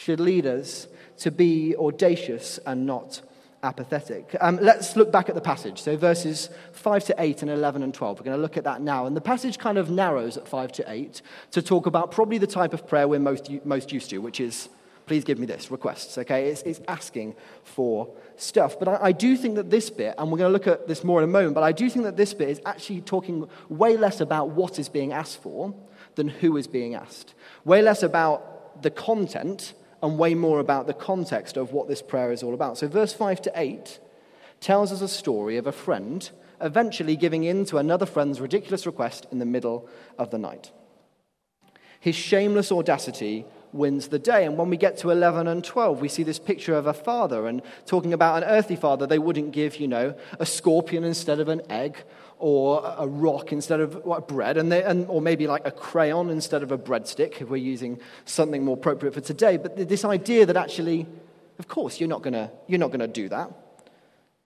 should 0.00 0.20
lead 0.20 0.46
us 0.46 0.88
to 1.18 1.30
be 1.30 1.76
audacious 1.76 2.58
and 2.66 2.86
not 2.86 3.20
apathetic. 3.62 4.34
Um, 4.40 4.58
let's 4.62 4.96
look 4.96 5.12
back 5.12 5.28
at 5.28 5.34
the 5.34 5.42
passage. 5.42 5.78
So, 5.78 5.94
verses 5.94 6.48
5 6.72 7.04
to 7.06 7.14
8 7.18 7.42
and 7.42 7.50
11 7.50 7.82
and 7.82 7.92
12. 7.92 8.18
We're 8.18 8.24
going 8.24 8.36
to 8.36 8.40
look 8.40 8.56
at 8.56 8.64
that 8.64 8.80
now. 8.80 9.04
And 9.04 9.14
the 9.14 9.20
passage 9.20 9.58
kind 9.58 9.76
of 9.76 9.90
narrows 9.90 10.38
at 10.38 10.48
5 10.48 10.72
to 10.72 10.84
8 10.90 11.20
to 11.50 11.60
talk 11.60 11.84
about 11.84 12.10
probably 12.10 12.38
the 12.38 12.46
type 12.46 12.72
of 12.72 12.86
prayer 12.86 13.06
we're 13.06 13.20
most, 13.20 13.50
most 13.66 13.92
used 13.92 14.08
to, 14.10 14.18
which 14.18 14.40
is, 14.40 14.70
please 15.06 15.22
give 15.22 15.38
me 15.38 15.46
this, 15.46 15.70
requests, 15.70 16.16
okay? 16.16 16.48
It's, 16.48 16.62
it's 16.62 16.80
asking 16.88 17.34
for 17.62 18.08
stuff. 18.36 18.78
But 18.78 18.88
I, 18.88 18.98
I 19.08 19.12
do 19.12 19.36
think 19.36 19.56
that 19.56 19.68
this 19.68 19.90
bit, 19.90 20.14
and 20.16 20.32
we're 20.32 20.38
going 20.38 20.48
to 20.48 20.54
look 20.54 20.66
at 20.66 20.88
this 20.88 21.04
more 21.04 21.22
in 21.22 21.28
a 21.28 21.32
moment, 21.32 21.54
but 21.54 21.64
I 21.64 21.72
do 21.72 21.90
think 21.90 22.06
that 22.06 22.16
this 22.16 22.32
bit 22.32 22.48
is 22.48 22.60
actually 22.64 23.02
talking 23.02 23.46
way 23.68 23.98
less 23.98 24.22
about 24.22 24.48
what 24.48 24.78
is 24.78 24.88
being 24.88 25.12
asked 25.12 25.42
for 25.42 25.74
than 26.14 26.28
who 26.28 26.56
is 26.56 26.66
being 26.66 26.94
asked. 26.94 27.34
Way 27.66 27.82
less 27.82 28.02
about 28.02 28.82
the 28.82 28.90
content 28.90 29.74
and 30.02 30.18
way 30.18 30.34
more 30.34 30.60
about 30.60 30.86
the 30.86 30.94
context 30.94 31.56
of 31.56 31.72
what 31.72 31.88
this 31.88 32.02
prayer 32.02 32.32
is 32.32 32.42
all 32.42 32.54
about. 32.54 32.78
So, 32.78 32.88
verse 32.88 33.12
5 33.12 33.42
to 33.42 33.52
8 33.54 34.00
tells 34.60 34.92
us 34.92 35.00
a 35.00 35.08
story 35.08 35.56
of 35.56 35.66
a 35.66 35.72
friend 35.72 36.30
eventually 36.60 37.16
giving 37.16 37.44
in 37.44 37.64
to 37.66 37.78
another 37.78 38.06
friend's 38.06 38.40
ridiculous 38.40 38.86
request 38.86 39.26
in 39.30 39.38
the 39.38 39.46
middle 39.46 39.88
of 40.18 40.30
the 40.30 40.38
night. 40.38 40.72
His 42.00 42.14
shameless 42.14 42.72
audacity 42.72 43.46
wins 43.72 44.08
the 44.08 44.18
day. 44.18 44.44
And 44.44 44.56
when 44.56 44.70
we 44.70 44.76
get 44.76 44.96
to 44.98 45.10
11 45.10 45.46
and 45.46 45.62
12, 45.62 46.00
we 46.00 46.08
see 46.08 46.22
this 46.22 46.38
picture 46.38 46.74
of 46.74 46.86
a 46.86 46.94
father 46.94 47.46
and 47.46 47.62
talking 47.86 48.12
about 48.12 48.42
an 48.42 48.48
earthly 48.48 48.76
father, 48.76 49.06
they 49.06 49.18
wouldn't 49.18 49.52
give, 49.52 49.76
you 49.76 49.88
know, 49.88 50.14
a 50.38 50.46
scorpion 50.46 51.04
instead 51.04 51.40
of 51.40 51.48
an 51.48 51.62
egg 51.70 52.02
or 52.40 52.82
a 52.98 53.06
rock 53.06 53.52
instead 53.52 53.80
of 53.80 54.02
bread, 54.26 54.56
and, 54.56 54.72
they, 54.72 54.82
and 54.82 55.06
or 55.08 55.20
maybe 55.20 55.46
like 55.46 55.66
a 55.66 55.70
crayon 55.70 56.30
instead 56.30 56.62
of 56.62 56.72
a 56.72 56.78
breadstick, 56.78 57.40
if 57.40 57.48
we're 57.48 57.56
using 57.56 58.00
something 58.24 58.64
more 58.64 58.76
appropriate 58.76 59.12
for 59.12 59.20
today. 59.20 59.56
But 59.56 59.88
this 59.88 60.04
idea 60.04 60.46
that 60.46 60.56
actually, 60.56 61.06
of 61.58 61.68
course, 61.68 62.00
you're 62.00 62.08
not 62.08 62.22
going 62.22 62.34
you're 62.66 62.78
not 62.78 62.90
to 63.00 63.06
do 63.06 63.28
that. 63.28 63.50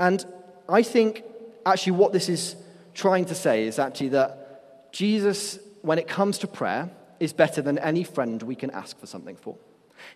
And 0.01 0.25
I 0.69 0.83
think 0.83 1.23
actually 1.65 1.93
what 1.93 2.13
this 2.13 2.29
is 2.29 2.57
trying 2.95 3.25
to 3.27 3.35
say 3.35 3.67
is 3.67 3.79
actually 3.79 4.11
that 4.11 4.93
Jesus, 4.93 5.59
when 5.83 5.99
it 5.99 6.09
comes 6.09 6.39
to 6.39 6.47
prayer, 6.47 6.91
is 7.21 7.33
better 7.33 7.63
than 7.63 7.79
any 7.79 8.05
friend 8.05 8.43
we 8.43 8.55
can 8.57 8.71
ask 8.71 8.99
for 8.99 9.07
something 9.07 9.37
for. 9.37 9.57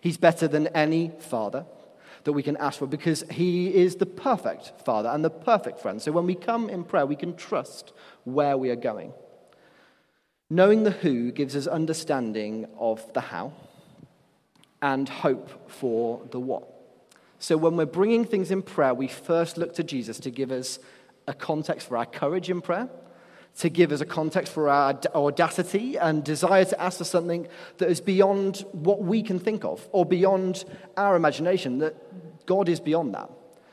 He's 0.01 0.17
better 0.17 0.47
than 0.47 0.67
any 0.67 1.11
father 1.19 1.65
that 2.29 2.33
we 2.33 2.43
can 2.43 2.57
ask 2.57 2.77
for 2.77 2.85
because 2.85 3.23
He 3.31 3.73
is 3.73 3.95
the 3.95 4.05
perfect 4.05 4.71
Father 4.85 5.09
and 5.09 5.25
the 5.25 5.31
perfect 5.31 5.79
friend. 5.79 5.99
So 5.99 6.11
when 6.11 6.27
we 6.27 6.35
come 6.35 6.69
in 6.69 6.83
prayer, 6.83 7.07
we 7.07 7.15
can 7.15 7.35
trust 7.35 7.91
where 8.23 8.55
we 8.55 8.69
are 8.69 8.75
going. 8.75 9.13
Knowing 10.47 10.83
the 10.83 10.91
who 10.91 11.31
gives 11.31 11.55
us 11.55 11.65
understanding 11.65 12.67
of 12.77 13.11
the 13.13 13.21
how 13.21 13.53
and 14.79 15.09
hope 15.09 15.71
for 15.71 16.21
the 16.29 16.39
what. 16.39 16.67
So 17.39 17.57
when 17.57 17.75
we're 17.75 17.87
bringing 17.87 18.25
things 18.25 18.51
in 18.51 18.61
prayer, 18.61 18.93
we 18.93 19.07
first 19.07 19.57
look 19.57 19.73
to 19.73 19.83
Jesus 19.83 20.19
to 20.19 20.29
give 20.29 20.51
us 20.51 20.77
a 21.27 21.33
context 21.33 21.87
for 21.87 21.97
our 21.97 22.05
courage 22.05 22.51
in 22.51 22.61
prayer 22.61 22.89
to 23.57 23.69
give 23.69 23.91
us 23.91 23.99
a 24.01 24.05
context 24.05 24.53
for 24.53 24.69
our 24.69 24.97
audacity 25.13 25.97
and 25.97 26.23
desire 26.23 26.65
to 26.65 26.81
ask 26.81 26.99
for 26.99 27.03
something 27.03 27.47
that 27.77 27.89
is 27.89 27.99
beyond 27.99 28.63
what 28.71 29.01
we 29.01 29.21
can 29.21 29.39
think 29.39 29.65
of 29.65 29.87
or 29.91 30.05
beyond 30.05 30.63
our 30.95 31.15
imagination, 31.15 31.79
that 31.79 32.45
God 32.45 32.69
is 32.69 32.79
beyond 32.79 33.13
that. 33.15 33.29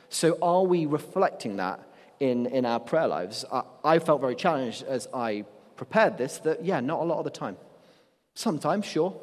So, 0.09 0.39
are 0.43 0.63
we 0.63 0.87
reflecting 0.87 1.57
that 1.57 1.81
in, 2.21 2.47
in 2.47 2.65
our 2.65 2.81
prayer 2.81 3.09
lives? 3.09 3.45
I, 3.53 3.63
I 3.85 3.99
felt 3.99 4.21
very 4.21 4.37
challenged 4.37 4.83
as 4.85 5.09
I 5.13 5.45
prepared 5.77 6.19
this 6.19 6.39
that, 6.39 6.65
yeah, 6.65 6.81
not 6.81 7.01
a 7.01 7.05
lot 7.05 7.19
of 7.19 7.25
the 7.25 7.31
time. 7.31 7.57
Sometimes, 8.35 8.85
sure, 8.85 9.19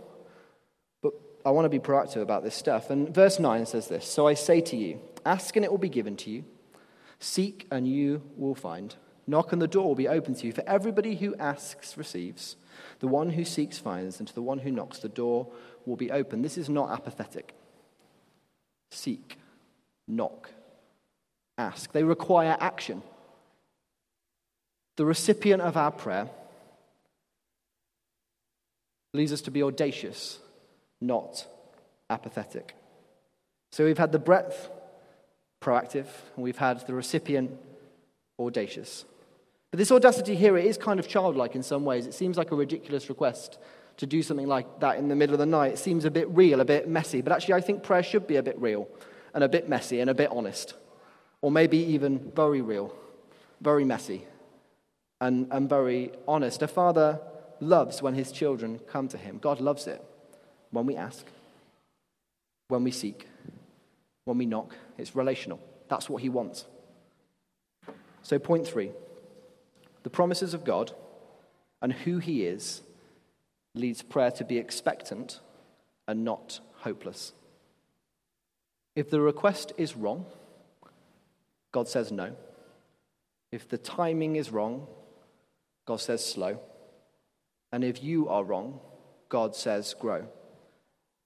but 1.01 1.13
I 1.45 1.51
want 1.51 1.65
to 1.65 1.69
be 1.69 1.79
proactive 1.79 2.21
about 2.21 2.43
this 2.43 2.55
stuff. 2.55 2.89
And 2.89 3.13
verse 3.13 3.39
9 3.39 3.65
says 3.65 3.87
this 3.87 4.05
So 4.05 4.27
I 4.27 4.33
say 4.33 4.61
to 4.61 4.77
you, 4.77 4.99
ask 5.25 5.55
and 5.55 5.65
it 5.65 5.71
will 5.71 5.77
be 5.77 5.89
given 5.89 6.15
to 6.17 6.29
you, 6.29 6.45
seek 7.19 7.67
and 7.71 7.87
you 7.87 8.21
will 8.37 8.55
find. 8.55 8.95
Knock 9.25 9.53
and 9.53 9.61
the 9.61 9.67
door 9.67 9.87
will 9.87 9.95
be 9.95 10.07
open 10.07 10.35
to 10.35 10.47
you. 10.47 10.53
For 10.53 10.67
everybody 10.67 11.15
who 11.15 11.35
asks 11.35 11.97
receives. 11.97 12.57
The 12.99 13.07
one 13.07 13.31
who 13.31 13.45
seeks 13.45 13.77
finds, 13.77 14.19
and 14.19 14.27
to 14.27 14.33
the 14.33 14.41
one 14.41 14.59
who 14.59 14.71
knocks, 14.71 14.99
the 14.99 15.09
door 15.09 15.47
will 15.85 15.95
be 15.95 16.11
open. 16.11 16.41
This 16.41 16.57
is 16.57 16.69
not 16.69 16.91
apathetic. 16.91 17.53
Seek, 18.91 19.37
knock, 20.07 20.51
ask. 21.57 21.91
They 21.91 22.03
require 22.03 22.57
action. 22.59 23.01
The 24.95 25.05
recipient 25.05 25.61
of 25.61 25.75
our 25.75 25.91
prayer 25.91 26.29
leads 29.13 29.33
us 29.33 29.41
to 29.41 29.51
be 29.51 29.63
audacious, 29.63 30.39
not 31.01 31.45
apathetic. 32.09 32.75
So 33.71 33.85
we've 33.85 33.97
had 33.97 34.11
the 34.11 34.19
breadth, 34.19 34.69
proactive, 35.61 36.07
and 36.35 36.43
we've 36.43 36.57
had 36.57 36.85
the 36.85 36.93
recipient, 36.93 37.51
audacious. 38.39 39.05
But 39.73 39.79
this 39.79 39.91
audacity 39.91 40.35
here, 40.35 40.55
it 40.55 40.67
is 40.67 40.77
kind 40.77 40.99
of 40.99 41.07
childlike 41.07 41.55
in 41.55 41.63
some 41.63 41.83
ways. 41.83 42.05
It 42.05 42.13
seems 42.13 42.37
like 42.37 42.51
a 42.51 42.55
ridiculous 42.55 43.09
request 43.09 43.57
to 43.97 44.05
do 44.05 44.21
something 44.21 44.45
like 44.45 44.67
that 44.81 44.99
in 44.99 45.07
the 45.07 45.15
middle 45.15 45.33
of 45.33 45.39
the 45.39 45.47
night. 45.47 45.71
It 45.71 45.79
seems 45.79 46.05
a 46.05 46.11
bit 46.11 46.29
real, 46.29 46.61
a 46.61 46.65
bit 46.65 46.87
messy. 46.87 47.21
But 47.21 47.33
actually, 47.33 47.55
I 47.55 47.61
think 47.61 47.81
prayer 47.81 48.03
should 48.03 48.27
be 48.27 48.35
a 48.35 48.43
bit 48.43 48.55
real 48.61 48.87
and 49.33 49.43
a 49.43 49.49
bit 49.49 49.67
messy 49.67 49.99
and 49.99 50.11
a 50.11 50.13
bit 50.13 50.29
honest. 50.29 50.75
Or 51.41 51.49
maybe 51.49 51.79
even 51.79 52.31
very 52.35 52.61
real, 52.61 52.93
very 53.61 53.83
messy, 53.83 54.27
and, 55.19 55.47
and 55.49 55.67
very 55.67 56.11
honest. 56.27 56.61
A 56.61 56.67
father 56.67 57.19
loves 57.59 57.99
when 57.99 58.13
his 58.13 58.31
children 58.31 58.79
come 58.87 59.07
to 59.07 59.17
him. 59.17 59.39
God 59.39 59.59
loves 59.59 59.87
it 59.87 60.05
when 60.69 60.85
we 60.85 60.95
ask, 60.95 61.25
when 62.67 62.83
we 62.83 62.91
seek, 62.91 63.27
when 64.25 64.37
we 64.37 64.45
knock. 64.45 64.75
It's 64.99 65.15
relational. 65.15 65.59
That's 65.87 66.11
what 66.11 66.21
he 66.21 66.29
wants. 66.29 66.65
So, 68.21 68.37
point 68.37 68.67
three 68.67 68.91
the 70.03 70.09
promises 70.09 70.53
of 70.53 70.63
God 70.63 70.91
and 71.81 71.91
who 71.91 72.19
He 72.19 72.45
is 72.45 72.81
leads 73.75 74.01
prayer 74.01 74.31
to 74.31 74.45
be 74.45 74.57
expectant 74.57 75.39
and 76.07 76.23
not 76.23 76.59
hopeless. 76.77 77.33
If 78.95 79.09
the 79.09 79.21
request 79.21 79.73
is 79.77 79.95
wrong, 79.95 80.25
God 81.71 81.87
says 81.87 82.11
no. 82.11 82.35
If 83.51 83.67
the 83.67 83.77
timing 83.77 84.35
is 84.35 84.51
wrong, 84.51 84.87
God 85.85 85.99
says 85.99 86.23
slow. 86.25 86.59
And 87.71 87.83
if 87.83 88.03
you 88.03 88.29
are 88.29 88.43
wrong, 88.43 88.79
God 89.29 89.55
says 89.55 89.95
grow. 89.99 90.27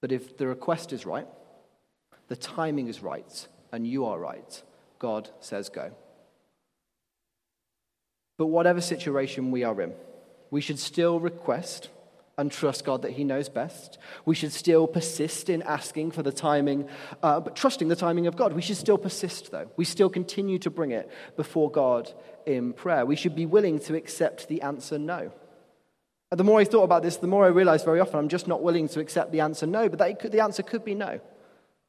But 0.00 0.12
if 0.12 0.38
the 0.38 0.46
request 0.46 0.92
is 0.92 1.04
right, 1.04 1.26
the 2.28 2.36
timing 2.36 2.88
is 2.88 3.02
right, 3.02 3.48
and 3.72 3.86
you 3.86 4.06
are 4.06 4.18
right, 4.18 4.62
God 4.98 5.30
says 5.40 5.68
go. 5.68 5.92
But 8.38 8.46
whatever 8.46 8.80
situation 8.80 9.50
we 9.50 9.64
are 9.64 9.78
in, 9.82 9.92
we 10.50 10.62
should 10.62 10.78
still 10.78 11.20
request 11.20 11.90
and 12.38 12.52
trust 12.52 12.84
God 12.84 13.02
that 13.02 13.10
He 13.10 13.24
knows 13.24 13.48
best. 13.48 13.98
We 14.24 14.36
should 14.36 14.52
still 14.52 14.86
persist 14.86 15.50
in 15.50 15.60
asking 15.62 16.12
for 16.12 16.22
the 16.22 16.30
timing, 16.30 16.88
uh, 17.20 17.40
but 17.40 17.56
trusting 17.56 17.88
the 17.88 17.96
timing 17.96 18.28
of 18.28 18.36
God. 18.36 18.52
We 18.52 18.62
should 18.62 18.76
still 18.76 18.96
persist, 18.96 19.50
though. 19.50 19.68
We 19.76 19.84
still 19.84 20.08
continue 20.08 20.58
to 20.60 20.70
bring 20.70 20.92
it 20.92 21.10
before 21.36 21.68
God 21.68 22.10
in 22.46 22.72
prayer. 22.72 23.04
We 23.04 23.16
should 23.16 23.34
be 23.34 23.44
willing 23.44 23.80
to 23.80 23.96
accept 23.96 24.48
the 24.48 24.62
answer 24.62 24.98
no. 24.98 25.32
And 26.30 26.38
the 26.38 26.44
more 26.44 26.60
I 26.60 26.64
thought 26.64 26.84
about 26.84 27.02
this, 27.02 27.16
the 27.16 27.26
more 27.26 27.44
I 27.44 27.48
realized 27.48 27.84
very 27.84 28.00
often 28.00 28.20
I'm 28.20 28.28
just 28.28 28.46
not 28.46 28.62
willing 28.62 28.88
to 28.88 29.00
accept 29.00 29.32
the 29.32 29.40
answer 29.40 29.66
no, 29.66 29.88
but 29.88 30.20
could, 30.20 30.30
the 30.30 30.40
answer 30.40 30.62
could 30.62 30.84
be 30.84 30.94
no. 30.94 31.20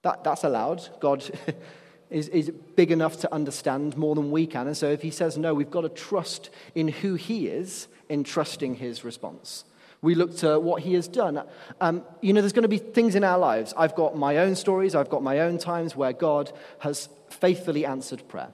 That, 0.01 0.23
that's 0.23 0.43
allowed. 0.43 0.87
God 0.99 1.29
is, 2.09 2.27
is 2.29 2.51
big 2.75 2.91
enough 2.91 3.19
to 3.21 3.33
understand 3.33 3.95
more 3.97 4.15
than 4.15 4.31
we 4.31 4.47
can. 4.47 4.67
And 4.67 4.75
so 4.75 4.87
if 4.87 5.01
he 5.01 5.11
says 5.11 5.37
no, 5.37 5.53
we've 5.53 5.71
got 5.71 5.81
to 5.81 5.89
trust 5.89 6.49
in 6.75 6.87
who 6.87 7.15
he 7.15 7.47
is 7.47 7.87
in 8.09 8.23
trusting 8.23 8.75
his 8.75 9.03
response. 9.03 9.65
We 10.01 10.15
look 10.15 10.37
to 10.37 10.59
what 10.59 10.81
he 10.81 10.93
has 10.93 11.07
done. 11.07 11.43
Um, 11.81 12.03
you 12.21 12.33
know, 12.33 12.41
there's 12.41 12.53
going 12.53 12.63
to 12.63 12.69
be 12.69 12.77
things 12.77 13.15
in 13.15 13.23
our 13.23 13.37
lives. 13.37 13.73
I've 13.75 13.95
got 13.95 14.15
my 14.15 14.37
own 14.37 14.55
stories, 14.55 14.95
I've 14.95 15.09
got 15.09 15.23
my 15.23 15.39
own 15.39 15.57
times 15.57 15.95
where 15.95 16.13
God 16.13 16.51
has 16.79 17.09
faithfully 17.29 17.85
answered 17.85 18.27
prayer. 18.27 18.53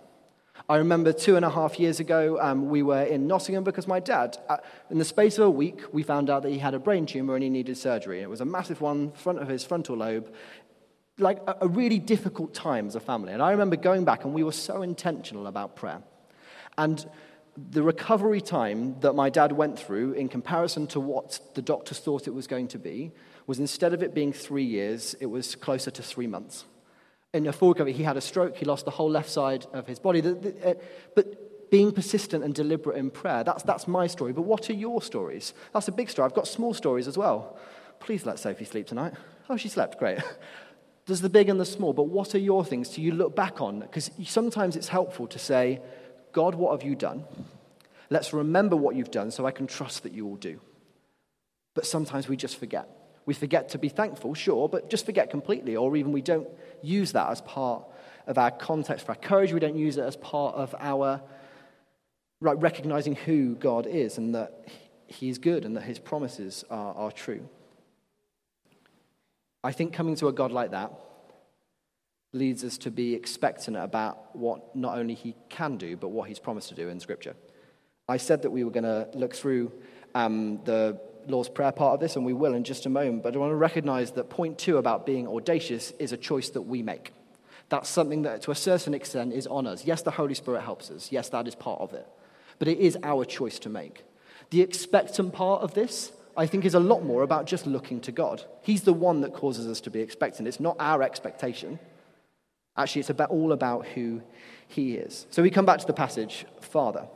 I 0.67 0.77
remember 0.77 1.13
two 1.13 1.35
and 1.35 1.45
a 1.45 1.50
half 1.51 1.79
years 1.79 2.00
ago, 2.00 2.39
um, 2.41 2.69
we 2.69 2.81
were 2.81 3.03
in 3.03 3.27
Nottingham 3.27 3.63
because 3.63 3.88
my 3.88 4.00
dad, 4.00 4.39
uh, 4.50 4.57
in 4.89 4.97
the 4.97 5.05
space 5.05 5.38
of 5.38 5.45
a 5.45 5.50
week, 5.50 5.81
we 5.93 6.01
found 6.01 6.27
out 6.27 6.41
that 6.41 6.50
he 6.50 6.57
had 6.57 6.74
a 6.74 6.79
brain 6.79 7.05
tumor 7.05 7.35
and 7.35 7.43
he 7.43 7.51
needed 7.51 7.77
surgery. 7.77 8.21
It 8.21 8.29
was 8.29 8.41
a 8.41 8.45
massive 8.45 8.81
one, 8.81 9.12
front 9.12 9.39
of 9.39 9.47
his 9.47 9.63
frontal 9.63 9.97
lobe 9.97 10.33
like 11.17 11.39
a, 11.48 11.57
a 11.62 11.67
really 11.67 12.00
difficult 12.00 12.53
time 12.53 12.88
as 12.88 12.95
a 12.95 13.00
family. 13.00 13.34
And 13.34 13.41
I 13.41 13.51
remember 13.51 13.75
going 13.75 14.05
back, 14.05 14.25
and 14.25 14.34
we 14.34 14.43
were 14.43 14.51
so 14.51 14.81
intentional 14.81 15.48
about 15.48 15.75
prayer. 15.75 16.01
And 16.77 17.05
the 17.57 17.84
recovery 17.84 18.41
time 18.41 19.00
that 19.00 19.13
my 19.13 19.29
dad 19.29 19.53
went 19.53 19.79
through 19.79 20.13
in 20.13 20.27
comparison 20.27 20.88
to 20.88 21.00
what 21.00 21.39
the 21.53 21.62
doctors 21.62 22.00
thought 22.00 22.27
it 22.27 22.34
was 22.34 22.48
going 22.48 22.67
to 22.69 22.79
be 22.79 23.12
was 23.48 23.60
instead 23.60 23.93
of 23.93 24.03
it 24.03 24.13
being 24.13 24.34
three 24.34 24.63
years, 24.63 25.15
it 25.22 25.27
was 25.27 25.55
closer 25.55 25.91
to 25.91 26.03
three 26.03 26.27
months. 26.27 26.65
In 27.34 27.48
a 27.48 27.53
full 27.53 27.69
recovery, 27.69 27.93
he 27.93 28.03
had 28.03 28.17
a 28.17 28.22
stroke, 28.22 28.57
he 28.57 28.65
lost 28.65 28.86
the 28.86 28.91
whole 28.91 29.10
left 29.10 29.29
side 29.29 29.65
of 29.74 29.88
his 29.88 30.00
body. 30.00 30.22
Uh, 30.22 30.74
but 31.15 31.69
being 31.69 31.91
persistent 31.91 32.43
and 32.43 32.53
deliberate 32.53 32.98
in 32.98 33.10
prayer, 33.10 33.43
that's, 33.43 33.63
that's 33.63 33.88
my 33.88 34.07
story. 34.07 34.34
But 34.34 34.43
what 34.43 34.69
are 34.69 34.74
your 34.74 35.01
stories? 35.01 35.53
That's 35.74 35.88
a 35.88 35.91
big 35.91 36.10
story. 36.10 36.25
I've 36.25 36.36
got 36.36 36.48
small 36.48 36.74
stories 36.74 37.07
as 37.07 37.17
well. 37.17 37.57
Please 38.00 38.25
let 38.25 38.39
Sophie 38.39 38.65
sleep 38.65 38.88
tonight. 38.88 39.13
Oh, 39.50 39.57
she 39.57 39.69
slept. 39.69 40.00
Great. 40.00 40.19
There's 41.05 41.21
the 41.21 41.29
big 41.29 41.50
and 41.50 41.59
the 41.59 41.65
small, 41.65 41.93
but 41.93 42.07
what 42.07 42.33
are 42.33 42.39
your 42.39 42.65
things 42.65 42.89
do 42.89 43.01
you 43.01 43.12
look 43.12 43.35
back 43.35 43.62
on? 43.62 43.79
Because 43.79 44.09
sometimes 44.24 44.75
it's 44.75 44.88
helpful 44.88 45.27
to 45.27 45.38
say, 45.38 45.81
God, 46.31 46.55
what 46.55 46.71
have 46.71 46.88
you 46.88 46.95
done? 46.95 47.25
Let's 48.09 48.33
remember 48.33 48.75
what 48.75 48.95
you've 48.95 49.12
done 49.12 49.31
so 49.31 49.45
I 49.45 49.51
can 49.51 49.67
trust 49.67 50.03
that 50.03 50.13
you 50.13 50.25
will 50.25 50.35
do. 50.35 50.59
But 51.75 51.85
sometimes 51.85 52.27
we 52.27 52.38
just 52.38 52.57
forget. 52.57 52.89
We 53.25 53.33
forget 53.33 53.69
to 53.69 53.77
be 53.77 53.89
thankful, 53.89 54.33
sure, 54.33 54.67
but 54.67 54.89
just 54.89 55.05
forget 55.05 55.29
completely, 55.29 55.75
or 55.75 55.95
even 55.95 56.12
we 56.12 56.21
don't 56.21 56.47
use 56.81 57.12
that 57.12 57.29
as 57.29 57.41
part 57.41 57.83
of 58.27 58.38
our 58.38 58.51
context 58.51 59.05
for 59.05 59.12
our 59.12 59.17
courage. 59.17 59.53
We 59.53 59.59
don't 59.59 59.77
use 59.77 59.97
it 59.97 60.03
as 60.03 60.15
part 60.15 60.55
of 60.55 60.74
our 60.79 61.21
right, 62.41 62.59
recognizing 62.59 63.15
who 63.15 63.55
God 63.55 63.88
is 63.88 64.17
and 64.17 64.33
that 64.35 64.67
He 65.07 65.29
is 65.29 65.38
good 65.38 65.65
and 65.65 65.75
that 65.75 65.83
His 65.83 66.00
promises 66.00 66.63
are, 66.69 66.93
are 66.95 67.12
true. 67.12 67.47
I 69.65 69.72
think 69.72 69.93
coming 69.93 70.15
to 70.17 70.27
a 70.27 70.31
God 70.31 70.51
like 70.51 70.72
that 70.72 70.91
leads 72.34 72.63
us 72.63 72.77
to 72.77 72.91
be 72.91 73.15
expectant 73.15 73.75
about 73.75 74.36
what 74.36 74.75
not 74.75 75.00
only 75.00 75.15
He 75.15 75.36
can 75.50 75.77
do, 75.77 75.98
but 75.98 76.10
what 76.10 76.29
He's 76.29 76.38
promised 76.38 76.69
to 76.69 76.75
do 76.75 76.88
in 76.88 77.00
Scripture. 77.00 77.36
I 78.07 78.17
said 78.17 78.43
that 78.43 78.51
we 78.51 78.63
were 78.63 78.69
going 78.69 78.84
to 78.84 79.10
look 79.15 79.34
through 79.34 79.72
um, 80.13 80.63
the 80.65 81.01
Lord's 81.27 81.50
Prayer 81.50 81.72
part 81.72 81.95
of 81.95 82.00
this, 82.00 82.15
and 82.15 82.24
we 82.24 82.31
will 82.31 82.53
in 82.53 82.63
just 82.63 82.86
a 82.86 82.89
moment, 82.89 83.24
but 83.24 83.34
I 83.34 83.39
want 83.39 83.53
to 83.53 83.55
recognize 83.55 84.12
that 84.12 84.29
point 84.29 84.60
two 84.60 84.77
about 84.77 85.03
being 85.03 85.27
audacious 85.27 85.89
is 85.98 86.12
a 86.12 86.17
choice 86.17 86.50
that 86.51 86.62
we 86.62 86.84
make. 86.84 87.12
That's 87.69 87.89
something 87.89 88.22
that, 88.22 88.43
to 88.43 88.51
a 88.51 88.55
certain 88.55 88.93
extent, 88.93 89.34
is 89.34 89.48
on 89.48 89.65
us. 89.65 89.84
Yes, 89.84 90.03
the 90.03 90.12
Holy 90.12 90.36
Spirit 90.36 90.62
helps 90.62 90.91
us. 90.91 91.12
Yes, 91.12 91.29
that 91.29 91.48
is 91.48 91.55
part 91.55 91.81
of 91.81 91.91
it. 91.93 92.07
But 92.60 92.67
it 92.67 92.77
is 92.77 93.00
our 93.01 93.25
choice 93.25 93.57
to 93.60 93.69
make. 93.69 94.03
The 94.51 94.62
expectant 94.62 95.34
part 95.34 95.63
of 95.63 95.74
this 95.74 96.12
I 96.37 96.47
think, 96.47 96.65
is 96.65 96.73
a 96.73 96.79
lot 96.79 97.03
more 97.03 97.23
about 97.23 97.45
just 97.45 97.65
looking 97.65 98.01
to 98.01 98.11
God. 98.11 98.43
He's 98.61 98.83
the 98.83 98.93
one 98.93 99.21
that 99.21 99.33
causes 99.33 99.67
us 99.67 99.79
to 99.81 99.89
be 99.89 100.01
expectant. 100.01 100.47
It's 100.47 100.59
not 100.59 100.75
our 100.79 101.01
expectation. 101.01 101.79
Actually, 102.77 103.01
it's 103.01 103.09
about, 103.09 103.29
all 103.29 103.51
about 103.53 103.85
who 103.87 104.21
He 104.67 104.95
is. 104.95 105.27
So 105.29 105.41
we 105.41 105.49
come 105.49 105.65
back 105.65 105.79
to 105.79 105.87
the 105.87 105.93
passage 105.93 106.45
Father. 106.59 107.07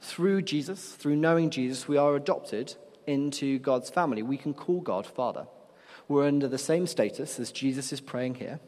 Through 0.00 0.42
Jesus, 0.42 0.90
through 0.92 1.16
knowing 1.16 1.50
Jesus, 1.50 1.88
we 1.88 1.96
are 1.96 2.14
adopted 2.14 2.74
into 3.06 3.58
God's 3.58 3.90
family. 3.90 4.22
We 4.22 4.36
can 4.36 4.54
call 4.54 4.80
God 4.80 5.06
Father. 5.06 5.46
We're 6.08 6.26
under 6.28 6.48
the 6.48 6.58
same 6.58 6.86
status 6.86 7.40
as 7.40 7.50
Jesus 7.50 7.92
is 7.92 8.00
praying 8.00 8.36
here. 8.36 8.60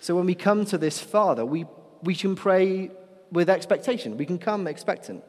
So 0.00 0.14
when 0.14 0.26
we 0.26 0.34
come 0.34 0.64
to 0.66 0.78
this 0.78 0.98
Father, 0.98 1.46
we, 1.46 1.64
we 2.02 2.14
can 2.14 2.34
pray 2.34 2.90
with 3.30 3.48
expectation. 3.48 4.16
We 4.16 4.26
can 4.26 4.38
come 4.38 4.66
expectant. 4.66 5.24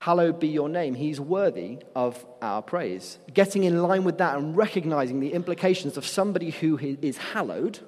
Hallowed 0.00 0.38
be 0.38 0.48
your 0.48 0.68
name. 0.68 0.94
He's 0.94 1.18
worthy 1.18 1.78
of 1.94 2.24
our 2.40 2.62
praise. 2.62 3.18
Getting 3.34 3.64
in 3.64 3.82
line 3.82 4.04
with 4.04 4.18
that 4.18 4.36
and 4.36 4.56
recognizing 4.56 5.18
the 5.18 5.32
implications 5.32 5.96
of 5.96 6.06
somebody 6.06 6.50
who 6.50 6.78
is 6.78 7.18
hallowed 7.18 7.80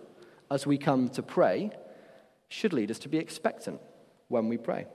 as 0.51 0.67
we 0.67 0.77
come 0.77 1.09
to 1.11 1.23
pray 1.23 1.71
should 2.49 2.73
lead 2.73 2.91
us 2.91 2.99
to 3.01 3.09
be 3.09 3.19
expectant 3.19 3.81
when 4.27 4.49
we 4.49 4.57
pray. 4.57 4.87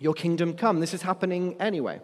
Your 0.00 0.14
kingdom 0.14 0.54
come. 0.54 0.80
This 0.80 0.94
is 0.94 1.02
happening 1.02 1.56
anyway. 1.60 2.00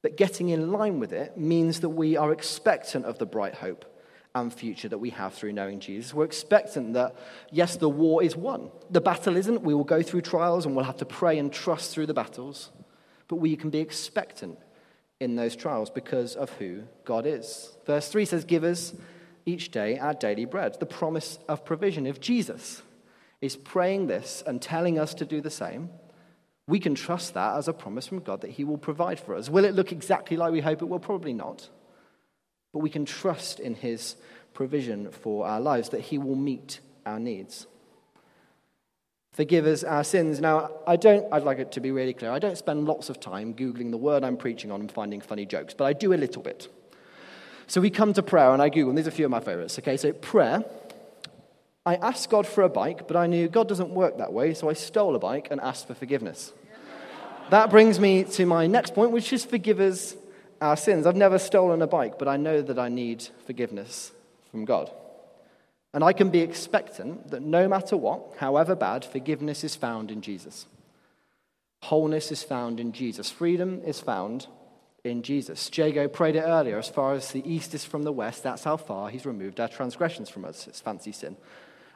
But 0.00 0.16
getting 0.16 0.50
in 0.50 0.70
line 0.70 1.00
with 1.00 1.12
it 1.12 1.36
means 1.36 1.80
that 1.80 1.88
we 1.88 2.16
are 2.16 2.32
expectant 2.32 3.04
of 3.04 3.18
the 3.18 3.26
bright 3.26 3.56
hope 3.56 3.84
and 4.32 4.54
future 4.54 4.88
that 4.88 4.98
we 4.98 5.10
have 5.10 5.34
through 5.34 5.52
knowing 5.52 5.80
Jesus. 5.80 6.14
We're 6.14 6.24
expectant 6.24 6.92
that, 6.92 7.16
yes, 7.50 7.76
the 7.76 7.88
war 7.88 8.22
is 8.22 8.36
won. 8.36 8.70
The 8.90 9.00
battle 9.00 9.36
isn't. 9.36 9.62
We 9.62 9.74
will 9.74 9.82
go 9.82 10.02
through 10.02 10.20
trials 10.20 10.66
and 10.66 10.76
we'll 10.76 10.84
have 10.84 10.98
to 10.98 11.06
pray 11.06 11.38
and 11.38 11.52
trust 11.52 11.92
through 11.92 12.06
the 12.06 12.14
battles 12.14 12.70
but 13.28 13.36
we 13.36 13.56
can 13.56 13.70
be 13.70 13.80
expectant 13.80 14.58
in 15.20 15.36
those 15.36 15.56
trials 15.56 15.90
because 15.90 16.34
of 16.34 16.50
who 16.52 16.82
God 17.04 17.26
is. 17.26 17.76
Verse 17.86 18.08
3 18.08 18.24
says, 18.24 18.44
Give 18.44 18.64
us 18.64 18.94
each 19.44 19.70
day 19.70 19.98
our 19.98 20.14
daily 20.14 20.44
bread, 20.44 20.78
the 20.78 20.86
promise 20.86 21.38
of 21.48 21.64
provision. 21.64 22.06
If 22.06 22.20
Jesus 22.20 22.82
is 23.40 23.56
praying 23.56 24.06
this 24.06 24.42
and 24.46 24.60
telling 24.60 24.98
us 24.98 25.14
to 25.14 25.24
do 25.24 25.40
the 25.40 25.50
same, 25.50 25.90
we 26.68 26.80
can 26.80 26.94
trust 26.94 27.34
that 27.34 27.56
as 27.56 27.68
a 27.68 27.72
promise 27.72 28.06
from 28.06 28.20
God 28.20 28.40
that 28.40 28.50
He 28.50 28.64
will 28.64 28.78
provide 28.78 29.20
for 29.20 29.34
us. 29.34 29.48
Will 29.48 29.64
it 29.64 29.74
look 29.74 29.92
exactly 29.92 30.36
like 30.36 30.52
we 30.52 30.60
hope 30.60 30.82
it 30.82 30.86
will? 30.86 30.98
Probably 30.98 31.32
not. 31.32 31.68
But 32.72 32.80
we 32.80 32.90
can 32.90 33.04
trust 33.04 33.60
in 33.60 33.74
His 33.74 34.16
provision 34.52 35.10
for 35.10 35.46
our 35.46 35.60
lives, 35.60 35.90
that 35.90 36.00
He 36.00 36.18
will 36.18 36.36
meet 36.36 36.80
our 37.04 37.20
needs 37.20 37.66
forgive 39.36 39.66
us 39.66 39.84
our 39.84 40.02
sins. 40.02 40.40
Now, 40.40 40.70
I 40.86 40.96
don't, 40.96 41.30
I'd 41.30 41.42
like 41.42 41.58
it 41.58 41.70
to 41.72 41.80
be 41.80 41.90
really 41.90 42.14
clear, 42.14 42.32
I 42.32 42.38
don't 42.38 42.56
spend 42.56 42.86
lots 42.86 43.10
of 43.10 43.20
time 43.20 43.52
Googling 43.54 43.90
the 43.90 43.98
word 43.98 44.24
I'm 44.24 44.38
preaching 44.38 44.72
on 44.72 44.80
and 44.80 44.90
finding 44.90 45.20
funny 45.20 45.44
jokes, 45.44 45.74
but 45.74 45.84
I 45.84 45.92
do 45.92 46.14
a 46.14 46.16
little 46.16 46.42
bit. 46.42 46.68
So 47.66 47.80
we 47.80 47.90
come 47.90 48.14
to 48.14 48.22
prayer 48.22 48.52
and 48.52 48.62
I 48.62 48.70
Google, 48.70 48.90
and 48.90 48.98
these 48.98 49.06
are 49.06 49.10
a 49.10 49.12
few 49.12 49.26
of 49.26 49.30
my 49.30 49.40
favorites. 49.40 49.78
Okay, 49.78 49.98
so 49.98 50.12
prayer. 50.12 50.64
I 51.84 51.96
asked 51.96 52.30
God 52.30 52.46
for 52.46 52.64
a 52.64 52.68
bike, 52.68 53.06
but 53.06 53.16
I 53.16 53.26
knew 53.26 53.46
God 53.48 53.68
doesn't 53.68 53.90
work 53.90 54.18
that 54.18 54.32
way, 54.32 54.54
so 54.54 54.70
I 54.70 54.72
stole 54.72 55.14
a 55.14 55.18
bike 55.18 55.48
and 55.50 55.60
asked 55.60 55.86
for 55.86 55.94
forgiveness. 55.94 56.52
that 57.50 57.70
brings 57.70 58.00
me 58.00 58.24
to 58.24 58.46
my 58.46 58.66
next 58.66 58.94
point, 58.94 59.10
which 59.10 59.32
is 59.32 59.44
forgive 59.44 59.80
us 59.80 60.16
our 60.60 60.76
sins. 60.76 61.06
I've 61.06 61.14
never 61.14 61.38
stolen 61.38 61.82
a 61.82 61.86
bike, 61.86 62.18
but 62.18 62.26
I 62.26 62.38
know 62.38 62.62
that 62.62 62.78
I 62.78 62.88
need 62.88 63.28
forgiveness 63.44 64.12
from 64.50 64.64
God. 64.64 64.90
And 65.96 66.04
I 66.04 66.12
can 66.12 66.28
be 66.28 66.40
expectant 66.40 67.30
that 67.30 67.40
no 67.40 67.66
matter 67.66 67.96
what, 67.96 68.34
however 68.36 68.74
bad, 68.76 69.02
forgiveness 69.02 69.64
is 69.64 69.74
found 69.74 70.10
in 70.10 70.20
Jesus. 70.20 70.66
Wholeness 71.84 72.30
is 72.30 72.42
found 72.42 72.80
in 72.80 72.92
Jesus. 72.92 73.30
Freedom 73.30 73.80
is 73.82 73.98
found 73.98 74.46
in 75.04 75.22
Jesus. 75.22 75.70
Jago 75.72 76.06
prayed 76.06 76.36
it 76.36 76.40
earlier 76.40 76.78
as 76.78 76.90
far 76.90 77.14
as 77.14 77.32
the 77.32 77.42
east 77.50 77.72
is 77.72 77.86
from 77.86 78.02
the 78.02 78.12
west, 78.12 78.42
that's 78.42 78.64
how 78.64 78.76
far 78.76 79.08
he's 79.08 79.24
removed 79.24 79.58
our 79.58 79.68
transgressions 79.68 80.28
from 80.28 80.44
us. 80.44 80.68
It's 80.68 80.82
fancy 80.82 81.12
sin. 81.12 81.34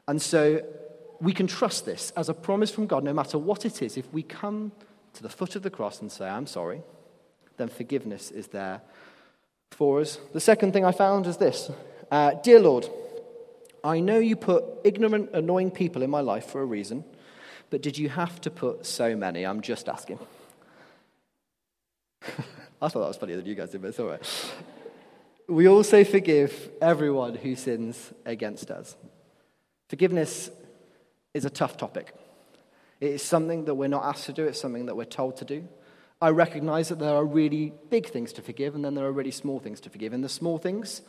And 0.08 0.22
so 0.22 0.62
we 1.20 1.34
can 1.34 1.46
trust 1.46 1.84
this 1.84 2.10
as 2.16 2.30
a 2.30 2.34
promise 2.34 2.70
from 2.70 2.86
God, 2.86 3.04
no 3.04 3.12
matter 3.12 3.36
what 3.36 3.66
it 3.66 3.82
is. 3.82 3.98
If 3.98 4.10
we 4.14 4.22
come 4.22 4.72
to 5.12 5.22
the 5.22 5.28
foot 5.28 5.56
of 5.56 5.62
the 5.62 5.68
cross 5.68 6.00
and 6.00 6.10
say, 6.10 6.26
I'm 6.26 6.46
sorry, 6.46 6.80
then 7.58 7.68
forgiveness 7.68 8.30
is 8.30 8.46
there 8.46 8.80
for 9.70 10.00
us. 10.00 10.18
The 10.32 10.40
second 10.40 10.72
thing 10.72 10.86
I 10.86 10.92
found 10.92 11.26
is 11.26 11.36
this 11.36 11.70
uh, 12.10 12.32
Dear 12.42 12.60
Lord, 12.60 12.88
I 13.82 14.00
know 14.00 14.18
you 14.18 14.36
put 14.36 14.64
ignorant, 14.84 15.30
annoying 15.32 15.70
people 15.70 16.02
in 16.02 16.10
my 16.10 16.20
life 16.20 16.46
for 16.46 16.60
a 16.60 16.64
reason, 16.64 17.04
but 17.70 17.82
did 17.82 17.98
you 17.98 18.08
have 18.08 18.40
to 18.42 18.50
put 18.50 18.84
so 18.84 19.16
many? 19.16 19.44
I'm 19.44 19.60
just 19.60 19.88
asking. 19.88 20.18
I 22.82 22.88
thought 22.88 23.00
that 23.00 23.08
was 23.08 23.16
funnier 23.16 23.36
than 23.36 23.46
you 23.46 23.54
guys 23.54 23.70
did, 23.70 23.82
but 23.82 23.88
it's 23.88 24.00
all 24.00 24.08
right. 24.08 24.52
We 25.48 25.66
also 25.68 26.04
forgive 26.04 26.70
everyone 26.80 27.34
who 27.34 27.56
sins 27.56 28.12
against 28.24 28.70
us. 28.70 28.96
Forgiveness 29.88 30.50
is 31.34 31.44
a 31.44 31.50
tough 31.50 31.76
topic. 31.76 32.14
It 33.00 33.12
is 33.12 33.22
something 33.22 33.64
that 33.64 33.74
we're 33.74 33.88
not 33.88 34.04
asked 34.04 34.26
to 34.26 34.32
do, 34.32 34.44
it's 34.44 34.60
something 34.60 34.86
that 34.86 34.96
we're 34.96 35.04
told 35.04 35.36
to 35.38 35.44
do. 35.44 35.66
I 36.22 36.30
recognize 36.30 36.90
that 36.90 36.98
there 36.98 37.14
are 37.14 37.24
really 37.24 37.72
big 37.88 38.10
things 38.10 38.32
to 38.34 38.42
forgive, 38.42 38.74
and 38.74 38.84
then 38.84 38.94
there 38.94 39.06
are 39.06 39.12
really 39.12 39.30
small 39.30 39.58
things 39.58 39.80
to 39.80 39.90
forgive. 39.90 40.12
And 40.12 40.22
the 40.22 40.28
small 40.28 40.58
things, 40.58 41.00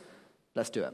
let's 0.55 0.69
do 0.69 0.84
it 0.84 0.93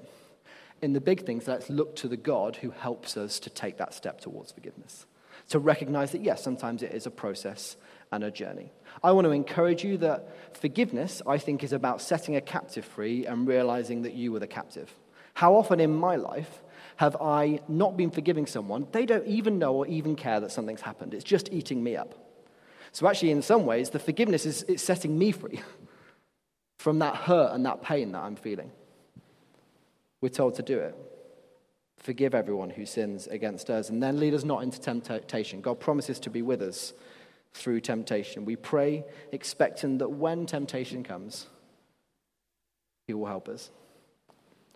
in 0.82 0.94
the 0.94 1.02
big 1.02 1.26
things, 1.26 1.48
let's 1.48 1.70
look 1.70 1.96
to 1.98 2.08
the 2.08 2.18
God 2.18 2.58
who 2.58 2.72
helps 2.72 3.18
us 3.18 3.40
to 3.40 3.50
take 3.50 3.78
that 3.78 3.94
step 3.94 4.22
towards 4.22 4.52
forgiveness. 4.52 5.06
To 5.50 5.60
recognize 5.60 6.12
that, 6.12 6.22
yes, 6.22 6.44
sometimes 6.44 6.84
it 6.84 6.92
is 6.92 7.06
a 7.06 7.12
process 7.12 7.78
and 8.12 8.24
a 8.24 8.32
journey. 8.32 8.72
I 9.04 9.12
want 9.12 9.26
to 9.26 9.32
encourage 9.32 9.84
you 9.84 9.98
that 9.98 10.58
forgiveness, 10.58 11.22
I 11.26 11.38
think, 11.38 11.64
is 11.64 11.74
about 11.74 12.02
setting 12.02 12.36
a 12.36 12.42
captive 12.42 12.86
free 12.86 13.26
and 13.26 13.48
realizing 13.48 14.02
that 14.04 14.14
you 14.14 14.32
were 14.32 14.40
the 14.40 14.48
captive. 14.48 14.92
How 15.36 15.56
often 15.56 15.80
in 15.80 15.94
my 15.94 16.16
life 16.16 16.62
have 16.98 17.16
I 17.22 17.60
not 17.68 17.96
been 17.96 18.10
forgiving 18.10 18.48
someone? 18.48 18.88
They 18.92 19.06
don't 19.06 19.28
even 19.28 19.60
know 19.60 19.76
or 19.76 19.88
even 19.88 20.16
care 20.16 20.40
that 20.40 20.52
something's 20.52 20.82
happened. 20.82 21.14
It's 21.14 21.24
just 21.24 21.54
eating 21.54 21.84
me 21.84 21.96
up. 21.96 22.16
So, 22.92 23.08
actually, 23.08 23.32
in 23.32 23.42
some 23.42 23.66
ways, 23.66 23.92
the 23.92 24.00
forgiveness 24.00 24.46
is 24.46 24.64
it's 24.64 24.82
setting 24.82 25.18
me 25.18 25.32
free 25.32 25.62
from 26.80 27.00
that 27.00 27.16
hurt 27.16 27.54
and 27.54 27.66
that 27.66 27.84
pain 27.84 28.14
that 28.14 28.24
I'm 28.24 28.36
feeling. 28.36 28.72
We're 30.22 30.30
told 30.30 30.56
to 30.56 30.64
do 30.64 30.80
it. 30.80 30.96
Forgive 31.98 32.36
everyone 32.36 32.70
who 32.70 32.86
sins 32.86 33.28
against 33.28 33.70
us, 33.70 33.90
and 33.90 34.02
then 34.02 34.20
lead 34.20 34.34
us 34.34 34.44
not 34.44 34.64
into 34.64 34.80
temptation. 34.80 35.62
God 35.62 35.80
promises 35.80 36.20
to 36.22 36.30
be 36.30 36.42
with 36.42 36.62
us 36.62 36.94
through 37.54 37.82
temptation. 37.82 38.46
We 38.46 38.56
pray, 38.56 39.04
expecting 39.32 39.98
that 39.98 40.10
when 40.10 40.46
temptation 40.46 41.04
comes, 41.04 41.48
He 43.08 43.14
will 43.14 43.26
help 43.26 43.50
us. 43.50 43.72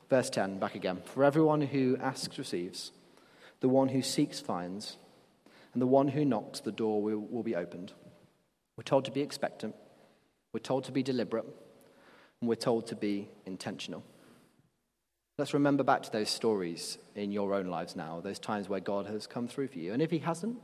Verse 0.09 0.29
10, 0.29 0.59
back 0.59 0.75
again. 0.75 1.01
For 1.05 1.23
everyone 1.23 1.61
who 1.61 1.97
asks 2.01 2.37
receives, 2.37 2.91
the 3.61 3.69
one 3.69 3.89
who 3.89 4.01
seeks 4.01 4.39
finds, 4.39 4.97
and 5.73 5.81
the 5.81 5.87
one 5.87 6.09
who 6.09 6.25
knocks, 6.25 6.59
the 6.59 6.71
door 6.71 7.01
will, 7.01 7.19
will 7.19 7.43
be 7.43 7.55
opened. 7.55 7.93
We're 8.75 8.83
told 8.83 9.05
to 9.05 9.11
be 9.11 9.21
expectant, 9.21 9.75
we're 10.53 10.59
told 10.59 10.83
to 10.85 10.91
be 10.91 11.03
deliberate, 11.03 11.45
and 12.41 12.49
we're 12.49 12.55
told 12.55 12.87
to 12.87 12.95
be 12.95 13.29
intentional. 13.45 14.03
Let's 15.37 15.53
remember 15.53 15.83
back 15.83 16.03
to 16.03 16.11
those 16.11 16.29
stories 16.29 16.97
in 17.15 17.31
your 17.31 17.53
own 17.53 17.67
lives 17.67 17.95
now, 17.95 18.19
those 18.21 18.39
times 18.39 18.69
where 18.69 18.79
God 18.79 19.05
has 19.07 19.27
come 19.27 19.47
through 19.47 19.69
for 19.69 19.79
you. 19.79 19.93
And 19.93 20.01
if 20.01 20.11
He 20.11 20.19
hasn't, 20.19 20.57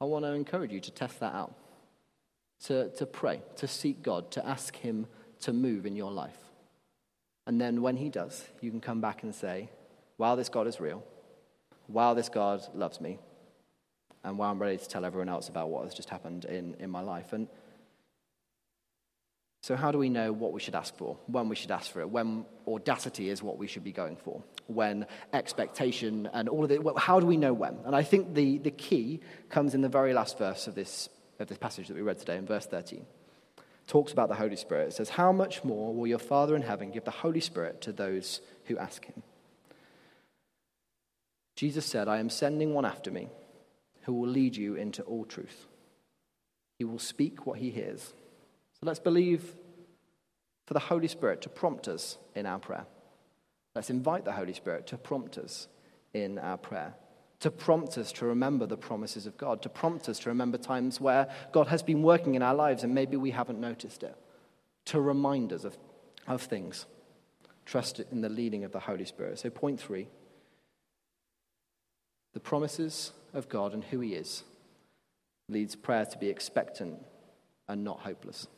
I 0.00 0.04
want 0.04 0.24
to 0.24 0.32
encourage 0.32 0.72
you 0.72 0.80
to 0.80 0.90
test 0.90 1.20
that 1.20 1.34
out, 1.34 1.54
to, 2.64 2.90
to 2.90 3.06
pray, 3.06 3.40
to 3.56 3.66
seek 3.68 4.02
God, 4.02 4.30
to 4.32 4.46
ask 4.46 4.76
Him 4.76 5.06
to 5.40 5.52
move 5.52 5.86
in 5.86 5.96
your 5.96 6.10
life. 6.10 6.38
And 7.46 7.60
then 7.60 7.82
when 7.82 7.96
He 7.96 8.10
does, 8.10 8.44
you 8.60 8.70
can 8.70 8.80
come 8.80 9.00
back 9.00 9.22
and 9.22 9.34
say, 9.34 9.70
Wow, 10.18 10.36
this 10.36 10.48
God 10.48 10.66
is 10.66 10.80
real. 10.80 11.02
Wow, 11.88 12.14
this 12.14 12.28
God 12.28 12.62
loves 12.74 13.00
me. 13.00 13.18
And 14.22 14.38
wow, 14.38 14.50
I'm 14.50 14.58
ready 14.58 14.78
to 14.78 14.88
tell 14.88 15.04
everyone 15.04 15.28
else 15.28 15.48
about 15.48 15.68
what 15.68 15.84
has 15.84 15.94
just 15.94 16.08
happened 16.08 16.44
in, 16.46 16.74
in 16.78 16.88
my 16.88 17.00
life. 17.00 17.32
And 17.32 17.48
so, 19.64 19.76
how 19.76 19.90
do 19.90 19.96
we 19.96 20.10
know 20.10 20.30
what 20.30 20.52
we 20.52 20.60
should 20.60 20.74
ask 20.74 20.94
for, 20.94 21.16
when 21.26 21.48
we 21.48 21.56
should 21.56 21.70
ask 21.70 21.90
for 21.90 22.02
it, 22.02 22.10
when 22.10 22.44
audacity 22.68 23.30
is 23.30 23.42
what 23.42 23.56
we 23.56 23.66
should 23.66 23.82
be 23.82 23.92
going 23.92 24.16
for, 24.16 24.42
when 24.66 25.06
expectation 25.32 26.28
and 26.34 26.50
all 26.50 26.66
of 26.66 26.70
it, 26.70 26.82
how 26.98 27.18
do 27.18 27.24
we 27.24 27.38
know 27.38 27.54
when? 27.54 27.78
And 27.86 27.96
I 27.96 28.02
think 28.02 28.34
the, 28.34 28.58
the 28.58 28.70
key 28.70 29.20
comes 29.48 29.74
in 29.74 29.80
the 29.80 29.88
very 29.88 30.12
last 30.12 30.36
verse 30.36 30.66
of 30.66 30.74
this, 30.74 31.08
of 31.38 31.48
this 31.48 31.56
passage 31.56 31.88
that 31.88 31.94
we 31.94 32.02
read 32.02 32.18
today 32.18 32.36
in 32.36 32.44
verse 32.44 32.66
13. 32.66 33.06
It 33.56 33.64
talks 33.86 34.12
about 34.12 34.28
the 34.28 34.34
Holy 34.34 34.56
Spirit. 34.56 34.88
It 34.88 34.96
says, 34.96 35.08
How 35.08 35.32
much 35.32 35.64
more 35.64 35.94
will 35.94 36.06
your 36.06 36.18
Father 36.18 36.54
in 36.54 36.60
heaven 36.60 36.90
give 36.90 37.04
the 37.04 37.10
Holy 37.10 37.40
Spirit 37.40 37.80
to 37.80 37.92
those 37.92 38.42
who 38.66 38.76
ask 38.76 39.06
him? 39.06 39.22
Jesus 41.56 41.86
said, 41.86 42.06
I 42.06 42.18
am 42.18 42.28
sending 42.28 42.74
one 42.74 42.84
after 42.84 43.10
me 43.10 43.30
who 44.02 44.12
will 44.12 44.28
lead 44.28 44.56
you 44.56 44.74
into 44.74 45.02
all 45.04 45.24
truth. 45.24 45.68
He 46.78 46.84
will 46.84 46.98
speak 46.98 47.46
what 47.46 47.60
he 47.60 47.70
hears 47.70 48.12
let's 48.84 48.98
believe 48.98 49.54
for 50.66 50.74
the 50.74 50.80
Holy 50.80 51.08
Spirit 51.08 51.42
to 51.42 51.48
prompt 51.48 51.88
us 51.88 52.18
in 52.34 52.46
our 52.46 52.58
prayer. 52.58 52.86
Let's 53.74 53.90
invite 53.90 54.24
the 54.24 54.32
Holy 54.32 54.52
Spirit 54.52 54.86
to 54.88 54.96
prompt 54.96 55.36
us 55.38 55.68
in 56.12 56.38
our 56.38 56.56
prayer, 56.56 56.94
to 57.40 57.50
prompt 57.50 57.98
us 57.98 58.12
to 58.12 58.26
remember 58.26 58.66
the 58.66 58.76
promises 58.76 59.26
of 59.26 59.36
God, 59.36 59.62
to 59.62 59.68
prompt 59.68 60.08
us 60.08 60.18
to 60.20 60.28
remember 60.28 60.58
times 60.58 61.00
where 61.00 61.28
God 61.52 61.68
has 61.68 61.82
been 61.82 62.02
working 62.02 62.34
in 62.34 62.42
our 62.42 62.54
lives 62.54 62.84
and 62.84 62.94
maybe 62.94 63.16
we 63.16 63.32
haven't 63.32 63.60
noticed 63.60 64.02
it, 64.02 64.16
to 64.86 65.00
remind 65.00 65.52
us 65.52 65.64
of, 65.64 65.76
of 66.26 66.42
things. 66.42 66.86
Trust 67.66 68.00
in 68.12 68.20
the 68.20 68.28
leading 68.28 68.62
of 68.64 68.72
the 68.72 68.80
Holy 68.80 69.06
Spirit. 69.06 69.38
So, 69.38 69.50
point 69.50 69.80
three 69.80 70.08
the 72.34 72.40
promises 72.40 73.12
of 73.32 73.48
God 73.48 73.72
and 73.72 73.84
who 73.84 74.00
He 74.00 74.14
is 74.14 74.42
leads 75.48 75.76
prayer 75.76 76.04
to 76.04 76.18
be 76.18 76.28
expectant 76.28 76.98
and 77.68 77.84
not 77.84 78.00
hopeless. 78.00 78.48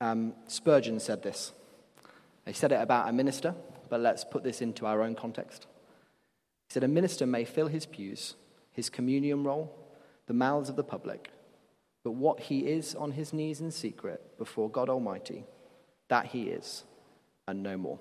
Um, 0.00 0.34
Spurgeon 0.46 1.00
said 1.00 1.22
this. 1.22 1.52
He 2.46 2.52
said 2.52 2.72
it 2.72 2.80
about 2.80 3.08
a 3.08 3.12
minister, 3.12 3.54
but 3.88 4.00
let's 4.00 4.24
put 4.24 4.44
this 4.44 4.62
into 4.62 4.86
our 4.86 5.02
own 5.02 5.14
context. 5.14 5.66
He 6.68 6.74
said, 6.74 6.84
A 6.84 6.88
minister 6.88 7.26
may 7.26 7.44
fill 7.44 7.68
his 7.68 7.86
pews, 7.86 8.34
his 8.72 8.90
communion 8.90 9.42
roll, 9.42 9.74
the 10.26 10.34
mouths 10.34 10.68
of 10.68 10.76
the 10.76 10.84
public, 10.84 11.30
but 12.04 12.12
what 12.12 12.40
he 12.40 12.60
is 12.60 12.94
on 12.94 13.12
his 13.12 13.32
knees 13.32 13.60
in 13.60 13.70
secret 13.70 14.38
before 14.38 14.70
God 14.70 14.88
Almighty, 14.88 15.44
that 16.08 16.26
he 16.26 16.44
is, 16.44 16.84
and 17.48 17.62
no 17.62 17.76
more. 17.76 17.98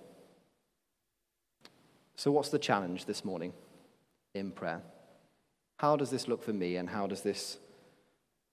So, 2.15 2.31
what's 2.31 2.49
the 2.49 2.59
challenge 2.59 3.05
this 3.05 3.25
morning 3.25 3.53
in 4.33 4.51
prayer? 4.51 4.81
How 5.77 5.95
does 5.95 6.09
this 6.09 6.27
look 6.27 6.43
for 6.43 6.53
me, 6.53 6.75
and 6.77 6.89
how 6.89 7.07
does 7.07 7.21
this 7.21 7.57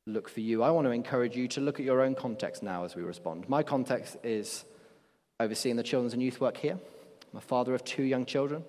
look 0.06 0.28
for 0.28 0.40
you. 0.40 0.62
I 0.62 0.70
want 0.70 0.86
to 0.86 0.90
encourage 0.90 1.36
you 1.36 1.48
to 1.48 1.60
look 1.60 1.78
at 1.78 1.86
your 1.86 2.00
own 2.02 2.14
context 2.14 2.62
now 2.62 2.84
as 2.84 2.96
we 2.96 3.02
respond. 3.02 3.48
My 3.48 3.62
context 3.62 4.16
is 4.22 4.64
overseeing 5.38 5.76
the 5.76 5.82
children's 5.82 6.12
and 6.12 6.22
youth 6.22 6.40
work 6.40 6.56
here. 6.56 6.78
I'm 7.32 7.38
a 7.38 7.40
father 7.40 7.74
of 7.74 7.84
two 7.84 8.02
young 8.02 8.26
children. 8.26 8.64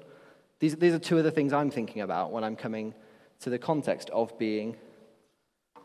These, 0.60 0.76
these 0.76 0.94
are 0.94 1.00
two 1.00 1.18
of 1.18 1.24
the 1.24 1.32
things 1.32 1.52
I'm 1.52 1.72
thinking 1.72 2.02
about 2.02 2.32
when 2.32 2.44
I'm 2.44 2.56
coming 2.56 2.94
to 3.42 3.50
the 3.50 3.60
context 3.60 4.10
of 4.12 4.38
being 4.38 4.78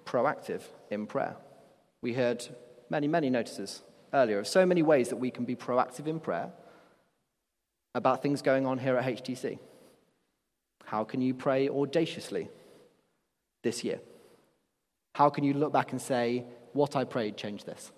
proactive 0.05 0.63
in 0.91 1.07
prayer. 1.07 1.37
We 2.03 2.13
heard 2.13 2.47
many, 2.91 3.09
many 3.09 3.31
notices 3.31 3.83
earlier 4.13 4.39
of 4.39 4.47
so 4.47 4.65
many 4.65 4.83
ways 4.83 5.09
that 5.09 5.17
we 5.17 5.31
can 5.31 5.45
be 5.45 5.57
proactive 5.57 6.07
in 6.07 6.21
prayer 6.21 6.51
about 7.95 8.23
things 8.23 8.43
going 8.43 8.67
on 8.67 8.79
here 8.79 8.97
at 8.97 9.05
HTC. 9.05 9.59
How 10.85 11.05
can 11.05 11.21
you 11.21 11.35
pray 11.35 11.69
audaciously 11.69 12.49
this 13.63 13.83
year? 13.83 14.01
How 15.19 15.31
can 15.31 15.43
you 15.43 15.53
look 15.53 15.73
back 15.73 15.91
and 15.91 16.01
say, 16.01 16.45
what 16.75 16.95
I 16.95 17.03
prayed 17.03 17.37
changed 17.37 17.67
this? 17.67 17.91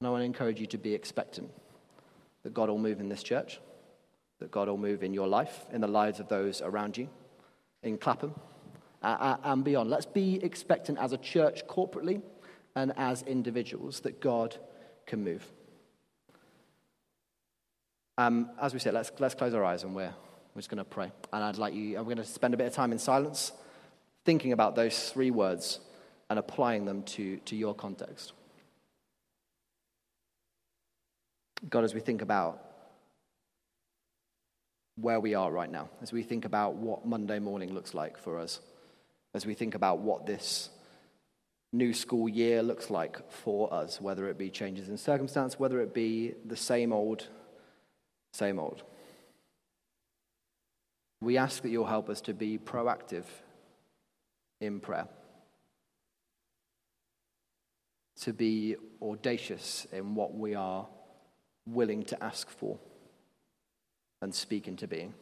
And 0.00 0.08
I 0.08 0.10
want 0.10 0.22
to 0.22 0.24
encourage 0.24 0.58
you 0.58 0.66
to 0.66 0.78
be 0.78 0.94
expectant 0.94 1.48
that 2.42 2.52
God 2.52 2.68
will 2.68 2.76
move 2.76 2.98
in 2.98 3.08
this 3.08 3.22
church, 3.22 3.60
that 4.40 4.50
God 4.50 4.66
will 4.66 4.78
move 4.78 5.04
in 5.04 5.14
your 5.14 5.28
life, 5.28 5.64
in 5.72 5.80
the 5.80 5.86
lives 5.86 6.18
of 6.18 6.26
those 6.26 6.60
around 6.60 6.98
you, 6.98 7.08
in 7.84 7.98
Clapham, 7.98 8.34
and 9.00 9.62
beyond. 9.62 9.90
Let's 9.90 10.06
be 10.06 10.42
expectant 10.42 10.98
as 10.98 11.12
a 11.12 11.18
church 11.18 11.64
corporately 11.68 12.20
and 12.74 12.92
as 12.96 13.22
individuals 13.22 14.00
that 14.00 14.20
God 14.20 14.56
can 15.06 15.22
move. 15.22 15.46
Um, 18.18 18.50
as 18.60 18.74
we 18.74 18.80
said, 18.80 18.92
let's, 18.92 19.12
let's 19.20 19.36
close 19.36 19.54
our 19.54 19.64
eyes 19.64 19.84
and 19.84 19.94
we're, 19.94 20.12
we're 20.52 20.62
just 20.62 20.68
going 20.68 20.78
to 20.78 20.84
pray. 20.84 21.12
And 21.32 21.44
I'd 21.44 21.58
like 21.58 21.74
you, 21.74 21.96
I'm 21.96 22.06
going 22.06 22.16
to 22.16 22.24
spend 22.24 22.54
a 22.54 22.56
bit 22.56 22.66
of 22.66 22.74
time 22.74 22.90
in 22.90 22.98
silence 22.98 23.52
thinking 24.24 24.52
about 24.52 24.74
those 24.76 25.10
three 25.10 25.30
words 25.30 25.80
and 26.30 26.38
applying 26.38 26.84
them 26.84 27.02
to, 27.02 27.36
to 27.38 27.56
your 27.56 27.74
context. 27.74 28.32
God, 31.68 31.84
as 31.84 31.94
we 31.94 32.00
think 32.00 32.22
about 32.22 32.62
where 34.96 35.20
we 35.20 35.34
are 35.34 35.50
right 35.50 35.70
now, 35.70 35.88
as 36.00 36.12
we 36.12 36.22
think 36.22 36.44
about 36.44 36.74
what 36.74 37.06
Monday 37.06 37.38
morning 37.38 37.72
looks 37.72 37.94
like 37.94 38.18
for 38.18 38.38
us, 38.38 38.60
as 39.34 39.46
we 39.46 39.54
think 39.54 39.74
about 39.74 39.98
what 39.98 40.26
this 40.26 40.70
new 41.72 41.94
school 41.94 42.28
year 42.28 42.62
looks 42.62 42.90
like 42.90 43.30
for 43.30 43.72
us, 43.72 44.00
whether 44.00 44.28
it 44.28 44.36
be 44.36 44.50
changes 44.50 44.88
in 44.88 44.96
circumstance, 44.96 45.58
whether 45.58 45.80
it 45.80 45.94
be 45.94 46.34
the 46.44 46.56
same 46.56 46.92
old, 46.92 47.28
same 48.34 48.58
old. 48.58 48.82
We 51.22 51.38
ask 51.38 51.62
that 51.62 51.70
you'll 51.70 51.86
help 51.86 52.10
us 52.10 52.20
to 52.22 52.34
be 52.34 52.58
proactive 52.58 53.24
in 54.62 54.78
prayer. 54.80 55.08
To 58.20 58.32
be 58.32 58.76
audacious 59.02 59.86
in 59.92 60.14
what 60.14 60.34
we 60.34 60.54
are 60.54 60.86
willing 61.66 62.04
to 62.04 62.22
ask 62.22 62.48
for 62.48 62.78
and 64.20 64.32
speak 64.32 64.68
into 64.68 64.86
being. 64.86 65.14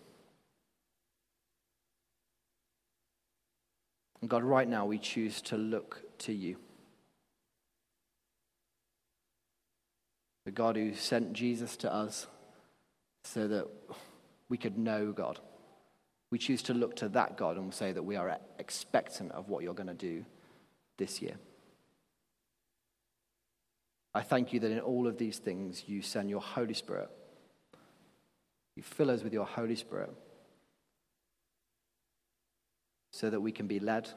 And 4.21 4.29
God, 4.29 4.45
right 4.45 4.69
now 4.69 4.85
we 4.85 4.99
choose 4.99 5.41
to 5.43 5.57
look 5.57 6.03
to 6.19 6.35
you. 6.35 6.57
The 10.45 10.51
God 10.51 10.77
who 10.77 10.95
sent 10.95 11.33
Jesus 11.33 11.79
to 11.79 11.93
us 11.93 12.27
so 13.25 13.49
that 13.49 13.67
we 14.51 14.59
could 14.59 14.77
know 14.77 15.13
God. 15.13 15.41
We 16.31 16.39
choose 16.39 16.63
to 16.65 16.75
look 16.75 16.97
to 16.97 17.09
that 17.11 17.37
God 17.37 17.57
and 17.57 17.75
say 17.75 17.93
that 17.93 18.03
we 18.03 18.17
are 18.17 18.39
expectant 18.59 19.33
of 19.33 19.49
what 19.49 19.63
you're 19.63 19.75
going 19.75 19.89
to 19.89 19.95
do 19.95 20.25
this 20.97 21.21
year. 21.21 21.37
I 24.15 24.23
thank 24.23 24.53
you 24.53 24.61
that 24.61 24.71
in 24.71 24.81
all 24.81 25.07
of 25.07 25.19
these 25.19 25.39
things 25.39 25.85
you 25.87 26.03
send 26.03 26.31
your 26.31 26.41
Holy 26.41 26.75
Spirit. 26.75 27.09
You 28.77 28.83
fill 28.83 29.11
us 29.11 29.23
with 29.23 29.33
your 29.33 29.47
Holy 29.47 29.77
Spirit 29.77 30.11
so 33.13 33.31
that 33.31 33.41
we 33.41 33.53
can 33.53 33.67
be 33.67 33.81
led 33.81 34.09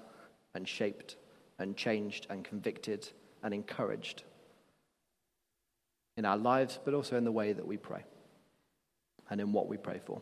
and 0.56 0.68
shaped 0.68 1.18
and 1.60 1.76
changed 1.76 2.28
and 2.30 2.44
convicted 2.44 3.10
and 3.44 3.54
encouraged 3.54 4.24
in 6.16 6.26
our 6.26 6.38
lives, 6.38 6.80
but 6.86 6.94
also 6.94 7.18
in 7.18 7.24
the 7.24 7.32
way 7.32 7.54
that 7.54 7.66
we 7.66 7.78
pray 7.78 8.04
and 9.30 9.42
in 9.42 9.52
what 9.52 9.68
we 9.68 9.78
pray 9.78 10.00
for. 10.06 10.22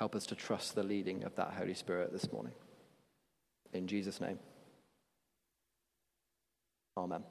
Help 0.00 0.16
us 0.16 0.24
to 0.24 0.34
trust 0.34 0.74
the 0.74 0.82
leading 0.82 1.24
of 1.24 1.34
that 1.34 1.52
Holy 1.52 1.74
Spirit 1.74 2.10
this 2.10 2.32
morning. 2.32 2.54
In 3.74 3.86
Jesus' 3.86 4.18
name. 4.18 4.38
Amen. 6.96 7.22